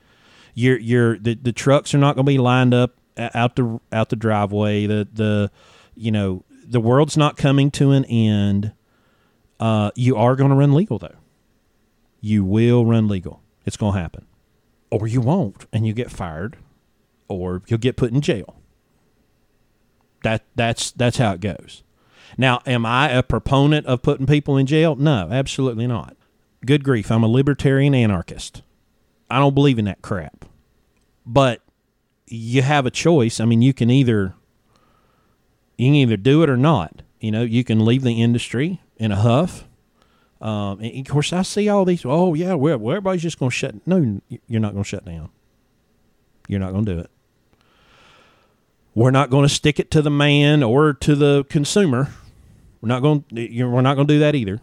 you're 0.55 0.79
you're 0.79 1.19
the, 1.19 1.35
the 1.35 1.51
trucks 1.51 1.93
are 1.93 1.99
not 1.99 2.15
going 2.15 2.25
to 2.25 2.31
be 2.31 2.37
lined 2.37 2.73
up 2.73 2.95
out 3.17 3.55
the 3.55 3.79
out 3.91 4.09
the 4.09 4.15
driveway. 4.15 4.87
The 4.87 5.07
the 5.13 5.51
you 5.95 6.11
know 6.11 6.43
the 6.65 6.79
world's 6.79 7.15
not 7.15 7.37
coming 7.37 7.69
to 7.71 7.91
an 7.91 8.05
end. 8.05 8.73
Uh, 9.59 9.91
you 9.95 10.15
are 10.15 10.35
going 10.35 10.49
to 10.49 10.55
run 10.55 10.73
legal 10.73 10.97
though. 10.97 11.15
You 12.21 12.43
will 12.43 12.85
run 12.85 13.07
legal. 13.07 13.41
It's 13.65 13.77
going 13.77 13.93
to 13.93 13.99
happen, 13.99 14.25
or 14.89 15.07
you 15.07 15.21
won't, 15.21 15.65
and 15.71 15.85
you 15.85 15.93
get 15.93 16.09
fired, 16.09 16.57
or 17.27 17.61
you'll 17.67 17.79
get 17.79 17.97
put 17.97 18.11
in 18.11 18.21
jail. 18.21 18.55
That 20.23 20.43
that's 20.55 20.91
that's 20.91 21.17
how 21.17 21.33
it 21.33 21.41
goes. 21.41 21.83
Now, 22.37 22.61
am 22.65 22.85
I 22.85 23.09
a 23.11 23.23
proponent 23.23 23.85
of 23.85 24.01
putting 24.01 24.25
people 24.25 24.57
in 24.57 24.65
jail? 24.65 24.95
No, 24.95 25.29
absolutely 25.31 25.87
not. 25.87 26.17
Good 26.65 26.83
grief, 26.83 27.11
I'm 27.11 27.23
a 27.23 27.27
libertarian 27.27 27.93
anarchist. 27.93 28.63
I 29.29 29.39
don't 29.39 29.55
believe 29.55 29.79
in 29.79 29.85
that 29.85 30.01
crap. 30.01 30.45
But 31.25 31.61
you 32.27 32.61
have 32.61 32.85
a 32.85 32.91
choice. 32.91 33.39
I 33.39 33.45
mean, 33.45 33.61
you 33.61 33.73
can 33.73 33.89
either 33.89 34.33
you 35.77 35.87
can 35.87 35.95
either 35.95 36.17
do 36.17 36.43
it 36.43 36.49
or 36.49 36.57
not. 36.57 37.01
You 37.19 37.31
know, 37.31 37.43
you 37.43 37.63
can 37.63 37.85
leave 37.85 38.03
the 38.03 38.21
industry 38.21 38.81
in 38.97 39.11
a 39.11 39.15
huff. 39.15 39.65
Um, 40.41 40.79
and 40.79 40.99
of 40.99 41.11
course, 41.11 41.33
I 41.33 41.41
see 41.41 41.69
all 41.69 41.85
these. 41.85 42.05
Oh 42.05 42.33
yeah, 42.33 42.53
well 42.53 42.75
everybody's 42.75 43.21
just 43.21 43.39
going 43.39 43.51
to 43.51 43.55
shut. 43.55 43.87
No, 43.87 44.21
you're 44.47 44.61
not 44.61 44.73
going 44.73 44.83
to 44.83 44.87
shut 44.87 45.05
down. 45.05 45.29
You're 46.47 46.59
not 46.59 46.71
going 46.71 46.85
to 46.85 46.93
do 46.95 46.99
it. 46.99 47.09
We're 48.95 49.11
not 49.11 49.29
going 49.29 49.43
to 49.43 49.53
stick 49.53 49.79
it 49.79 49.91
to 49.91 50.01
the 50.01 50.09
man 50.09 50.63
or 50.63 50.93
to 50.93 51.15
the 51.15 51.43
consumer. 51.49 52.11
We're 52.81 52.89
not 52.89 53.01
going. 53.01 53.25
We're 53.31 53.81
not 53.81 53.95
going 53.95 54.07
to 54.07 54.13
do 54.13 54.19
that 54.19 54.33
either 54.33 54.61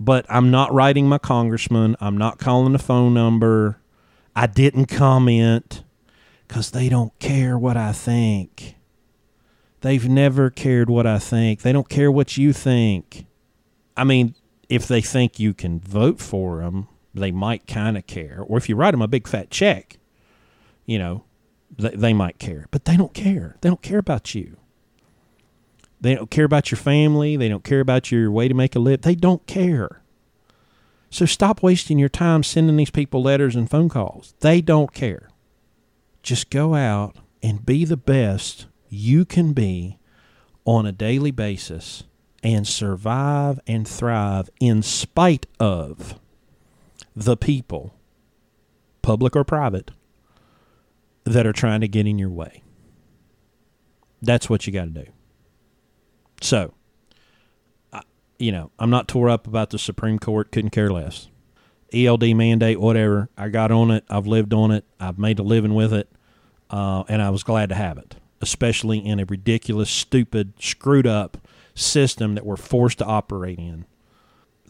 but 0.00 0.24
I'm 0.30 0.50
not 0.50 0.72
writing 0.72 1.06
my 1.06 1.18
congressman. 1.18 1.94
I'm 2.00 2.16
not 2.16 2.38
calling 2.38 2.72
the 2.72 2.78
phone 2.78 3.12
number. 3.12 3.78
I 4.34 4.46
didn't 4.46 4.86
comment 4.86 5.84
because 6.48 6.70
they 6.70 6.88
don't 6.88 7.16
care 7.18 7.58
what 7.58 7.76
I 7.76 7.92
think. 7.92 8.76
They've 9.82 10.08
never 10.08 10.48
cared 10.48 10.88
what 10.88 11.06
I 11.06 11.18
think. 11.18 11.60
They 11.60 11.72
don't 11.72 11.88
care 11.88 12.10
what 12.10 12.38
you 12.38 12.54
think. 12.54 13.26
I 13.94 14.04
mean, 14.04 14.34
if 14.70 14.88
they 14.88 15.02
think 15.02 15.38
you 15.38 15.52
can 15.52 15.80
vote 15.80 16.18
for 16.18 16.60
them, 16.60 16.88
they 17.12 17.30
might 17.30 17.66
kind 17.66 17.98
of 17.98 18.06
care. 18.06 18.42
Or 18.46 18.56
if 18.56 18.70
you 18.70 18.76
write 18.76 18.92
them 18.92 19.02
a 19.02 19.08
big 19.08 19.28
fat 19.28 19.50
check, 19.50 19.98
you 20.86 20.98
know, 20.98 21.24
they, 21.76 21.90
they 21.90 22.12
might 22.12 22.38
care. 22.38 22.66
But 22.70 22.84
they 22.84 22.96
don't 22.96 23.14
care. 23.14 23.56
They 23.60 23.68
don't 23.68 23.82
care 23.82 23.98
about 23.98 24.34
you. 24.34 24.56
They 26.00 26.14
don't 26.14 26.30
care 26.30 26.44
about 26.44 26.70
your 26.70 26.78
family. 26.78 27.36
They 27.36 27.48
don't 27.48 27.64
care 27.64 27.80
about 27.80 28.10
your 28.10 28.30
way 28.30 28.48
to 28.48 28.54
make 28.54 28.74
a 28.74 28.78
living. 28.78 29.02
They 29.02 29.14
don't 29.14 29.46
care. 29.46 30.00
So 31.10 31.26
stop 31.26 31.62
wasting 31.62 31.98
your 31.98 32.08
time 32.08 32.42
sending 32.42 32.76
these 32.76 32.90
people 32.90 33.22
letters 33.22 33.56
and 33.56 33.68
phone 33.68 33.88
calls. 33.88 34.34
They 34.40 34.60
don't 34.60 34.94
care. 34.94 35.28
Just 36.22 36.50
go 36.50 36.74
out 36.74 37.16
and 37.42 37.66
be 37.66 37.84
the 37.84 37.96
best 37.96 38.66
you 38.88 39.24
can 39.24 39.52
be 39.52 39.98
on 40.64 40.86
a 40.86 40.92
daily 40.92 41.30
basis 41.30 42.04
and 42.42 42.66
survive 42.66 43.60
and 43.66 43.86
thrive 43.86 44.48
in 44.60 44.82
spite 44.82 45.46
of 45.58 46.18
the 47.14 47.36
people, 47.36 47.94
public 49.02 49.34
or 49.34 49.44
private, 49.44 49.90
that 51.30 51.46
are 51.46 51.52
trying 51.52 51.80
to 51.80 51.88
get 51.88 52.06
in 52.06 52.18
your 52.18 52.28
way. 52.28 52.62
That's 54.20 54.50
what 54.50 54.66
you 54.66 54.72
got 54.72 54.86
to 54.86 55.04
do. 55.04 55.06
So, 56.42 56.74
I, 57.92 58.02
you 58.38 58.50
know, 58.50 58.72
I'm 58.78 58.90
not 58.90 59.06
tore 59.06 59.30
up 59.30 59.46
about 59.46 59.70
the 59.70 59.78
Supreme 59.78 60.18
Court. 60.18 60.50
Couldn't 60.50 60.70
care 60.70 60.90
less. 60.90 61.28
ELD 61.92 62.36
mandate, 62.36 62.80
whatever. 62.80 63.28
I 63.36 63.48
got 63.48 63.70
on 63.70 63.90
it. 63.90 64.04
I've 64.10 64.26
lived 64.26 64.52
on 64.52 64.70
it. 64.72 64.84
I've 64.98 65.18
made 65.18 65.38
a 65.38 65.42
living 65.42 65.74
with 65.74 65.92
it, 65.92 66.10
uh, 66.68 67.04
and 67.08 67.22
I 67.22 67.30
was 67.30 67.42
glad 67.42 67.68
to 67.70 67.74
have 67.74 67.98
it, 67.98 68.16
especially 68.40 68.98
in 68.98 69.20
a 69.20 69.24
ridiculous, 69.24 69.90
stupid, 69.90 70.52
screwed 70.60 71.06
up 71.06 71.38
system 71.74 72.34
that 72.34 72.44
we're 72.44 72.56
forced 72.56 72.98
to 72.98 73.04
operate 73.04 73.58
in. 73.58 73.86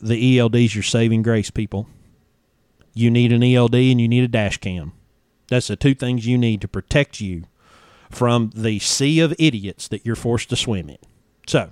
The 0.00 0.38
ELD's 0.38 0.74
your 0.74 0.82
saving 0.82 1.22
grace, 1.22 1.50
people. 1.50 1.88
You 2.94 3.10
need 3.10 3.32
an 3.32 3.42
ELD 3.42 3.74
and 3.74 4.00
you 4.00 4.08
need 4.08 4.24
a 4.24 4.28
dash 4.28 4.58
cam. 4.58 4.92
That's 5.50 5.68
the 5.68 5.76
two 5.76 5.94
things 5.94 6.26
you 6.26 6.38
need 6.38 6.62
to 6.62 6.68
protect 6.68 7.20
you 7.20 7.44
from 8.10 8.50
the 8.54 8.78
sea 8.78 9.20
of 9.20 9.34
idiots 9.38 9.86
that 9.88 10.06
you're 10.06 10.16
forced 10.16 10.48
to 10.48 10.56
swim 10.56 10.88
in. 10.88 10.98
So, 11.46 11.70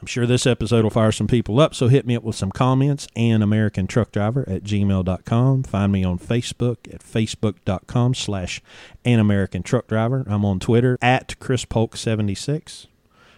I'm 0.00 0.06
sure 0.06 0.26
this 0.26 0.46
episode 0.46 0.84
will 0.84 0.90
fire 0.90 1.10
some 1.10 1.26
people 1.26 1.58
up, 1.58 1.74
so 1.74 1.88
hit 1.88 2.06
me 2.06 2.14
up 2.14 2.22
with 2.22 2.36
some 2.36 2.52
comments 2.52 3.08
and 3.16 3.42
American 3.42 3.88
Truck 3.88 4.12
Driver 4.12 4.48
at 4.48 4.62
gmail.com. 4.62 5.64
Find 5.64 5.92
me 5.92 6.04
on 6.04 6.18
Facebook 6.18 6.76
at 6.94 7.00
facebook.com 7.00 8.14
slash 8.14 8.62
an 9.04 9.18
American 9.18 9.64
Truck 9.64 9.88
Driver. 9.88 10.24
I'm 10.28 10.44
on 10.44 10.60
Twitter 10.60 10.96
at 11.02 11.38
Chris 11.40 11.64
Polk 11.64 11.96
76 11.96 12.86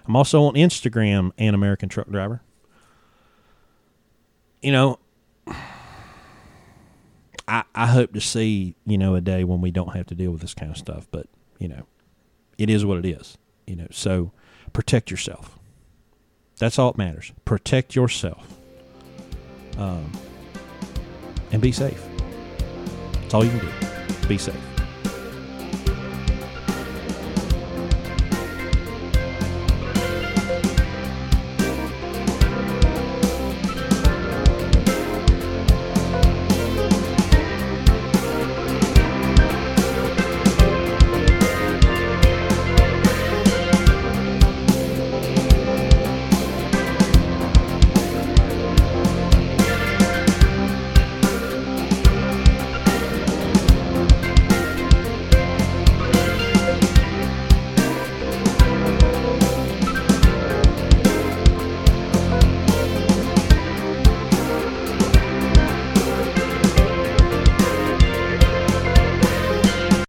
I'm 0.08 0.16
also 0.16 0.42
on 0.44 0.54
Instagram 0.54 1.32
and 1.36 1.54
American 1.54 1.90
Truck 1.90 2.08
Driver. 2.08 2.40
You 4.62 4.72
know, 4.72 4.98
I, 7.48 7.64
I 7.74 7.86
hope 7.86 8.12
to 8.12 8.20
see, 8.20 8.76
you 8.86 8.98
know, 8.98 9.14
a 9.16 9.20
day 9.20 9.42
when 9.42 9.60
we 9.60 9.70
don't 9.70 9.96
have 9.96 10.06
to 10.06 10.14
deal 10.14 10.30
with 10.30 10.42
this 10.42 10.54
kind 10.54 10.70
of 10.70 10.76
stuff, 10.76 11.08
but, 11.10 11.26
you 11.58 11.66
know, 11.66 11.86
it 12.58 12.70
is 12.70 12.84
what 12.84 12.98
it 12.98 13.06
is, 13.06 13.38
you 13.66 13.74
know, 13.74 13.88
so 13.90 14.32
protect 14.72 15.10
yourself 15.10 15.58
that's 16.58 16.78
all 16.78 16.92
that 16.92 16.98
matters. 16.98 17.32
Protect 17.44 17.94
yourself. 17.94 18.46
Um, 19.78 20.10
and 21.52 21.62
be 21.62 21.72
safe. 21.72 22.04
That's 23.12 23.34
all 23.34 23.44
you 23.44 23.50
can 23.50 23.60
do. 23.60 24.28
Be 24.28 24.38
safe. 24.38 24.77